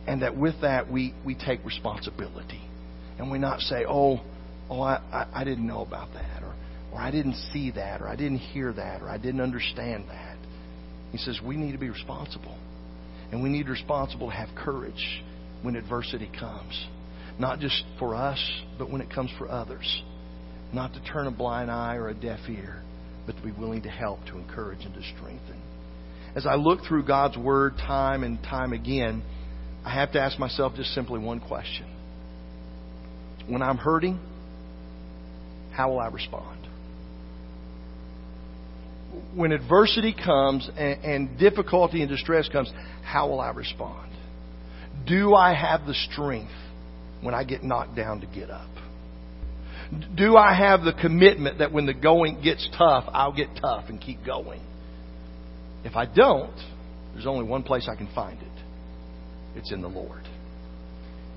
And 0.06 0.22
that 0.22 0.36
with 0.36 0.60
that, 0.60 0.90
we, 0.90 1.14
we 1.24 1.34
take 1.34 1.64
responsibility. 1.64 2.60
And 3.18 3.30
we 3.30 3.38
not 3.38 3.60
say, 3.60 3.84
oh, 3.88 4.20
oh 4.70 4.80
I, 4.82 5.00
I, 5.12 5.40
I 5.40 5.44
didn't 5.44 5.66
know 5.66 5.80
about 5.80 6.12
that, 6.14 6.42
or, 6.42 6.54
or 6.92 7.00
I 7.00 7.10
didn't 7.10 7.34
see 7.52 7.72
that, 7.72 8.02
or 8.02 8.08
I 8.08 8.16
didn't 8.16 8.38
hear 8.38 8.72
that, 8.72 9.02
or 9.02 9.08
I 9.08 9.18
didn't 9.18 9.40
understand 9.40 10.04
that. 10.08 10.35
He 11.16 11.22
says 11.22 11.40
we 11.42 11.56
need 11.56 11.72
to 11.72 11.78
be 11.78 11.88
responsible. 11.88 12.58
And 13.32 13.42
we 13.42 13.48
need 13.48 13.70
responsible 13.70 14.28
to 14.28 14.36
have 14.36 14.50
courage 14.54 15.22
when 15.62 15.74
adversity 15.74 16.30
comes. 16.38 16.86
Not 17.38 17.58
just 17.58 17.84
for 17.98 18.14
us, 18.14 18.38
but 18.78 18.90
when 18.90 19.00
it 19.00 19.08
comes 19.08 19.30
for 19.38 19.50
others. 19.50 20.02
Not 20.74 20.92
to 20.92 21.02
turn 21.04 21.26
a 21.26 21.30
blind 21.30 21.70
eye 21.70 21.94
or 21.94 22.10
a 22.10 22.14
deaf 22.14 22.40
ear, 22.50 22.82
but 23.24 23.34
to 23.34 23.42
be 23.42 23.50
willing 23.50 23.80
to 23.82 23.88
help, 23.88 24.26
to 24.26 24.36
encourage, 24.36 24.84
and 24.84 24.92
to 24.92 25.02
strengthen. 25.16 25.58
As 26.34 26.46
I 26.46 26.56
look 26.56 26.80
through 26.86 27.06
God's 27.06 27.38
Word 27.38 27.78
time 27.78 28.22
and 28.22 28.38
time 28.42 28.74
again, 28.74 29.22
I 29.86 29.94
have 29.94 30.12
to 30.12 30.20
ask 30.20 30.38
myself 30.38 30.74
just 30.76 30.92
simply 30.92 31.18
one 31.18 31.40
question. 31.40 31.86
When 33.48 33.62
I'm 33.62 33.78
hurting, 33.78 34.20
how 35.72 35.92
will 35.92 36.00
I 36.00 36.08
respond? 36.08 36.65
When 39.34 39.52
adversity 39.52 40.14
comes 40.14 40.68
and, 40.76 41.04
and 41.04 41.38
difficulty 41.38 42.02
and 42.02 42.10
distress 42.10 42.48
comes, 42.48 42.70
how 43.02 43.28
will 43.28 43.40
I 43.40 43.50
respond? 43.50 44.12
Do 45.06 45.34
I 45.34 45.54
have 45.54 45.86
the 45.86 45.94
strength 45.94 46.52
when 47.22 47.34
I 47.34 47.44
get 47.44 47.62
knocked 47.62 47.96
down 47.96 48.20
to 48.20 48.26
get 48.26 48.50
up? 48.50 48.70
Do 50.16 50.36
I 50.36 50.54
have 50.54 50.82
the 50.82 50.92
commitment 50.92 51.58
that 51.58 51.72
when 51.72 51.86
the 51.86 51.94
going 51.94 52.42
gets 52.42 52.68
tough, 52.76 53.04
I'll 53.08 53.34
get 53.34 53.48
tough 53.60 53.84
and 53.88 54.00
keep 54.00 54.24
going? 54.24 54.60
If 55.84 55.94
I 55.94 56.06
don't, 56.06 56.56
there's 57.12 57.26
only 57.26 57.44
one 57.44 57.62
place 57.62 57.88
I 57.88 57.94
can 57.94 58.08
find 58.14 58.40
it. 58.40 58.48
It's 59.56 59.72
in 59.72 59.82
the 59.82 59.88
Lord. 59.88 60.22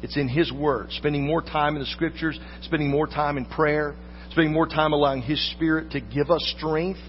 It's 0.02 0.18
in 0.18 0.28
His 0.28 0.52
Word. 0.52 0.88
Spending 0.92 1.26
more 1.26 1.42
time 1.42 1.76
in 1.76 1.82
the 1.82 1.88
Scriptures, 1.88 2.40
spending 2.62 2.90
more 2.90 3.06
time 3.06 3.38
in 3.38 3.46
prayer, 3.46 3.96
spending 4.32 4.52
more 4.52 4.68
time 4.68 4.94
allowing 4.94 5.22
His 5.22 5.52
Spirit 5.52 5.92
to 5.92 6.02
give 6.02 6.32
us 6.32 6.54
strength, 6.58 7.00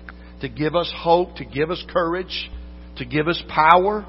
to 0.40 0.48
give 0.48 0.74
us 0.74 0.92
hope, 0.96 1.37
to 1.37 1.44
give 1.44 1.70
us 1.70 1.83
courage, 1.92 2.50
to 2.96 3.05
give 3.05 3.29
us 3.29 3.42
power. 3.48 4.07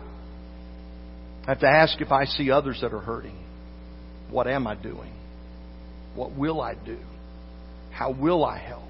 I 1.44 1.52
have 1.52 1.60
to 1.60 1.68
ask 1.68 2.00
if 2.02 2.12
I 2.12 2.26
see 2.26 2.52
others 2.52 2.80
that 2.82 2.94
are 2.94 3.00
hurting. 3.00 3.38
What 4.30 4.48
am 4.48 4.68
I 4.68 4.76
doing? 4.76 5.14
What 6.16 6.38
will 6.38 6.62
I 6.62 6.76
do? 6.76 7.00
How 7.92 8.12
will 8.12 8.46
I 8.46 8.58
help? 8.58 8.84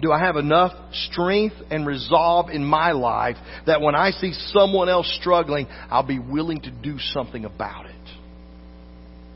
Do 0.00 0.12
I 0.12 0.20
have 0.20 0.36
enough 0.36 0.72
strength 0.92 1.56
and 1.70 1.86
resolve 1.86 2.50
in 2.50 2.64
my 2.64 2.92
life 2.92 3.36
that 3.66 3.80
when 3.80 3.94
I 3.94 4.10
see 4.10 4.32
someone 4.52 4.88
else 4.88 5.12
struggling, 5.20 5.66
I'll 5.90 6.06
be 6.06 6.18
willing 6.18 6.60
to 6.62 6.70
do 6.70 6.98
something 6.98 7.44
about 7.44 7.86
it? 7.86 7.94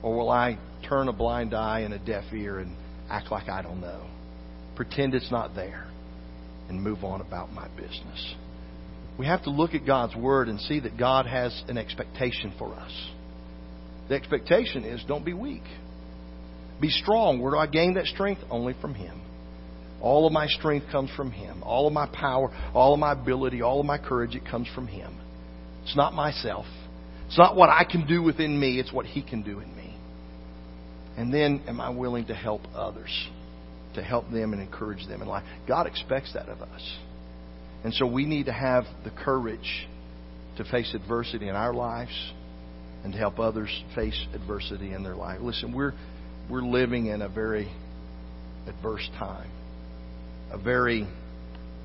Or 0.03 0.17
will 0.17 0.31
I 0.31 0.59
turn 0.89 1.09
a 1.09 1.13
blind 1.13 1.55
eye 1.55 1.81
and 1.81 1.95
a 1.95 1.99
deaf 1.99 2.25
ear 2.33 2.59
and 2.59 2.77
act 3.11 3.31
like 3.31 3.49
I 3.49 3.63
don't 3.63 3.81
know, 3.81 4.07
pretend 4.77 5.15
it's 5.15 5.31
not 5.31 5.55
there, 5.55 5.87
and 6.73 6.83
move 6.83 7.05
on 7.05 7.21
about 7.21 7.53
my 7.53 7.69
business. 7.77 8.35
We 9.19 9.27
have 9.27 9.45
to 9.45 9.51
look 9.51 9.75
at 9.75 9.87
God's 9.87 10.17
Word 10.17 10.49
and 10.49 10.59
see 10.61 10.81
that 10.81 10.99
God 10.99 11.27
has 11.27 11.63
an 11.69 11.77
expectation 11.77 12.53
for 12.59 12.75
us. 12.75 13.11
The 14.09 14.15
expectation 14.15 14.85
is 14.85 15.05
don't 15.07 15.25
be 15.25 15.35
weak. 15.35 15.63
Be 16.81 16.89
strong. 16.89 17.41
Where 17.41 17.53
do 17.53 17.59
I 17.59 17.67
gain 17.67 17.95
that 17.95 18.07
strength? 18.07 18.41
Only 18.51 18.75
from 18.81 18.95
Him. 18.95 19.21
All 20.01 20.27
of 20.27 20.33
my 20.33 20.47
strength 20.49 20.87
comes 20.91 21.11
from 21.17 21.31
Him. 21.31 21.63
All 21.63 21.87
of 21.87 21.93
my 21.93 22.07
power, 22.07 22.51
all 22.75 22.95
of 22.95 22.99
my 22.99 23.13
ability, 23.13 23.63
all 23.63 23.79
of 23.79 23.87
my 23.87 23.99
courage, 23.99 24.35
it 24.35 24.45
comes 24.45 24.67
from 24.75 24.89
Him. 24.89 25.17
It's 25.83 25.97
not 25.97 26.15
myself. 26.15 26.67
It's 27.27 27.39
not 27.39 27.55
what 27.55 27.69
I 27.69 27.85
can 27.85 28.07
do 28.07 28.23
within 28.23 28.59
me, 28.59 28.81
it's 28.81 28.93
what 28.93 29.07
He 29.07 29.23
can 29.23 29.43
do 29.43 29.61
in 29.61 29.77
me. 29.77 29.97
And 31.17 31.33
then, 31.33 31.63
am 31.69 31.81
I 31.81 31.91
willing 31.91 32.27
to 32.27 32.35
help 32.35 32.63
others? 32.75 33.29
To 33.95 34.03
help 34.03 34.31
them 34.31 34.53
and 34.53 34.63
encourage 34.63 35.07
them 35.07 35.21
in 35.21 35.29
life? 35.29 35.45
God 35.69 35.87
expects 35.87 36.33
that 36.33 36.49
of 36.49 36.63
us. 36.63 36.97
And 37.85 37.93
so 37.93 38.07
we 38.07 38.25
need 38.25 38.47
to 38.47 38.53
have 38.53 38.85
the 39.05 39.11
courage 39.11 39.87
to 40.57 40.65
face 40.65 40.95
adversity 40.95 41.49
in 41.49 41.55
our 41.55 41.75
lives 41.75 42.33
and 43.05 43.13
to 43.13 43.19
help 43.19 43.39
others 43.39 43.69
face 43.95 44.19
adversity 44.35 44.93
in 44.93 45.03
their 45.03 45.17
life. 45.17 45.41
Listen, 45.41 45.73
we're 45.73 45.93
we're 46.49 46.63
living 46.63 47.07
in 47.07 47.23
a 47.23 47.29
very 47.29 47.71
adverse 48.67 49.09
time, 49.19 49.51
a 50.51 50.59
very 50.59 51.07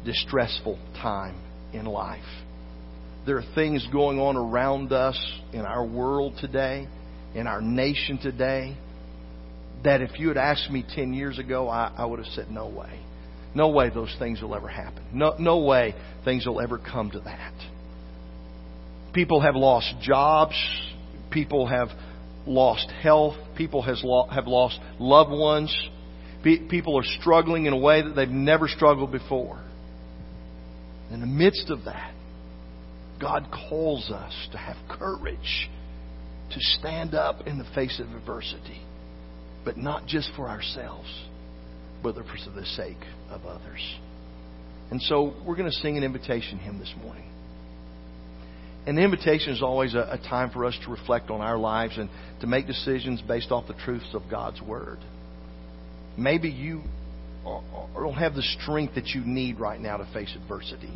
distressful 0.05 0.77
time 1.01 1.39
in 1.73 1.85
life. 1.85 2.21
There 3.25 3.37
are 3.37 3.45
things 3.55 3.85
going 3.91 4.19
on 4.19 4.37
around 4.37 4.93
us 4.93 5.19
in 5.51 5.61
our 5.61 5.85
world 5.85 6.35
today, 6.39 6.87
in 7.35 7.47
our 7.47 7.61
nation 7.61 8.17
today, 8.17 8.77
that 9.83 10.01
if 10.01 10.19
you 10.19 10.27
had 10.29 10.37
asked 10.37 10.69
me 10.69 10.85
10 10.95 11.13
years 11.13 11.39
ago, 11.39 11.69
I, 11.69 11.93
I 11.97 12.05
would 12.05 12.19
have 12.19 12.27
said, 12.33 12.49
no 12.49 12.67
way. 12.67 12.99
No 13.53 13.69
way 13.69 13.89
those 13.89 14.15
things 14.19 14.41
will 14.41 14.55
ever 14.55 14.67
happen. 14.67 15.03
No, 15.13 15.35
no 15.39 15.59
way 15.59 15.95
things 16.25 16.45
will 16.45 16.61
ever 16.61 16.77
come 16.77 17.11
to 17.11 17.19
that. 17.21 17.53
People 19.13 19.41
have 19.41 19.55
lost 19.55 19.95
jobs. 20.01 20.55
People 21.31 21.65
have 21.65 21.89
lost 22.45 22.89
health. 23.01 23.35
People 23.55 23.81
has 23.81 24.01
lo- 24.03 24.27
have 24.27 24.47
lost 24.47 24.79
loved 24.99 25.31
ones. 25.31 25.75
Pe- 26.43 26.67
people 26.67 26.99
are 26.99 27.05
struggling 27.19 27.65
in 27.65 27.73
a 27.73 27.77
way 27.77 28.01
that 28.01 28.15
they've 28.15 28.29
never 28.29 28.67
struggled 28.67 29.11
before. 29.11 29.59
In 31.11 31.19
the 31.19 31.25
midst 31.25 31.69
of 31.69 31.85
that, 31.85 32.13
God 33.19 33.47
calls 33.69 34.11
us 34.11 34.33
to 34.51 34.57
have 34.57 34.75
courage 34.89 35.69
to 36.51 36.59
stand 36.59 37.15
up 37.15 37.47
in 37.47 37.57
the 37.57 37.65
face 37.75 37.99
of 37.99 38.13
adversity, 38.15 38.81
but 39.67 39.75
not 39.75 40.07
just 40.07 40.31
for 40.37 40.47
ourselves, 40.47 41.09
but 42.01 42.15
for 42.15 42.51
the 42.55 42.65
sake 42.65 43.03
of 43.29 43.45
others. 43.45 43.95
And 44.91 45.01
so 45.01 45.33
we're 45.45 45.57
going 45.57 45.69
to 45.69 45.75
sing 45.79 45.97
an 45.97 46.05
invitation 46.05 46.57
hymn 46.57 46.79
this 46.79 46.93
morning. 47.03 47.29
And 48.85 48.97
the 48.97 49.01
invitation 49.01 49.51
is 49.51 49.61
always 49.61 49.93
a, 49.93 50.11
a, 50.13 50.17
time 50.29 50.51
for 50.51 50.63
us 50.63 50.79
to 50.85 50.89
reflect 50.89 51.29
on 51.29 51.41
our 51.41 51.57
lives 51.57 51.97
and 51.97 52.09
to 52.39 52.47
make 52.47 52.65
decisions 52.65 53.21
based 53.21 53.51
off 53.51 53.67
the 53.67 53.73
truths 53.73 54.07
of 54.13 54.21
God's 54.31 54.61
Word. 54.61 54.99
Maybe 56.17 56.47
you 56.47 56.81
don't 57.43 58.13
have 58.13 58.35
the 58.35 58.47
strength 58.61 58.95
that 58.95 59.07
you 59.07 59.19
need 59.25 59.59
right 59.59 59.81
now 59.81 59.97
to 59.97 60.09
face 60.13 60.33
adversity. 60.41 60.93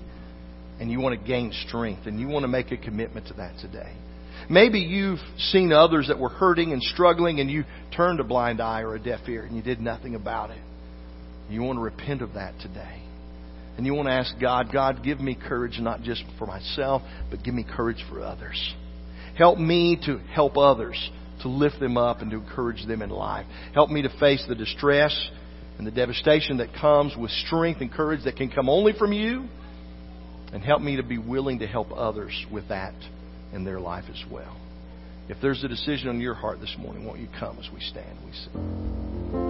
And 0.80 0.90
you 0.90 1.02
want 1.02 1.20
to 1.20 1.28
gain 1.28 1.52
strength 1.68 2.06
and 2.06 2.22
you 2.22 2.30
want 2.30 2.44
to 2.46 2.48
make 2.48 2.72
a 2.72 2.78
commitment 2.78 3.28
to 3.28 3.34
that 3.34 3.58
today. 3.60 3.92
Maybe 4.50 4.80
you've 4.80 5.20
seen 5.38 5.72
others 5.72 6.08
that 6.08 6.20
were 6.20 6.30
hurting 6.30 6.74
and 6.74 6.82
struggling 6.82 7.40
and 7.40 7.50
you 7.50 7.64
turned 7.96 8.20
a 8.20 8.24
blind 8.24 8.62
eye 8.62 8.82
or 8.82 8.96
a 8.96 9.00
deaf 9.00 9.28
ear 9.28 9.44
and 9.44 9.56
you 9.56 9.62
did 9.62 9.80
nothing 9.80 10.16
about 10.16 10.52
it. 10.52 10.62
You 11.50 11.62
want 11.62 11.78
to 11.78 11.84
repent 11.84 12.22
of 12.22 12.34
that 12.34 12.54
today. 12.62 13.02
And 13.78 13.86
you 13.86 13.94
want 13.94 14.08
to 14.08 14.14
ask 14.14 14.34
God, 14.40 14.72
God, 14.72 15.04
give 15.04 15.20
me 15.20 15.36
courage 15.36 15.80
not 15.80 16.02
just 16.02 16.24
for 16.38 16.46
myself, 16.46 17.02
but 17.30 17.44
give 17.44 17.54
me 17.54 17.66
courage 17.70 18.04
for 18.10 18.22
others. 18.22 18.74
Help 19.38 19.58
me 19.58 19.98
to 20.06 20.18
help 20.34 20.58
others, 20.58 21.10
to 21.42 21.48
lift 21.48 21.80
them 21.80 21.98
up 21.98 22.22
and 22.22 22.32
to 22.32 22.38
encourage 22.38 22.86
them 22.86 23.02
in 23.02 23.10
life. 23.10 23.46
Help 23.74 23.90
me 23.90 24.02
to 24.02 24.10
face 24.20 24.44
the 24.48 24.56
distress 24.56 25.16
and 25.78 25.88
the 25.88 25.92
devastation 25.92 26.58
that 26.58 26.74
comes 26.80 27.16
with 27.18 27.32
strength 27.32 27.82
and 27.82 27.92
courage 27.92 28.24
that 28.26 28.36
can 28.36 28.50
come 28.52 28.70
only 28.70 28.94
from 28.98 29.14
you. 29.14 29.46
And 30.54 30.62
help 30.62 30.82
me 30.82 30.98
to 30.98 31.04
be 31.04 31.18
willing 31.18 31.60
to 31.60 31.68
help 31.68 31.92
others 31.94 32.46
with 32.52 32.68
that 32.68 32.94
in 33.54 33.64
their 33.64 33.80
life 33.80 34.06
as 34.10 34.24
well. 34.32 34.58
If 35.30 35.38
there's 35.42 35.64
a 35.64 35.68
decision 35.68 36.10
on 36.10 36.20
your 36.20 36.34
heart 36.34 36.60
this 36.60 36.76
morning, 36.78 37.06
won't 37.06 37.20
you 37.20 37.28
come 37.40 37.58
as 37.60 37.70
we 37.74 37.80
stand? 37.80 38.18
We 38.26 38.32
sing. 38.34 39.32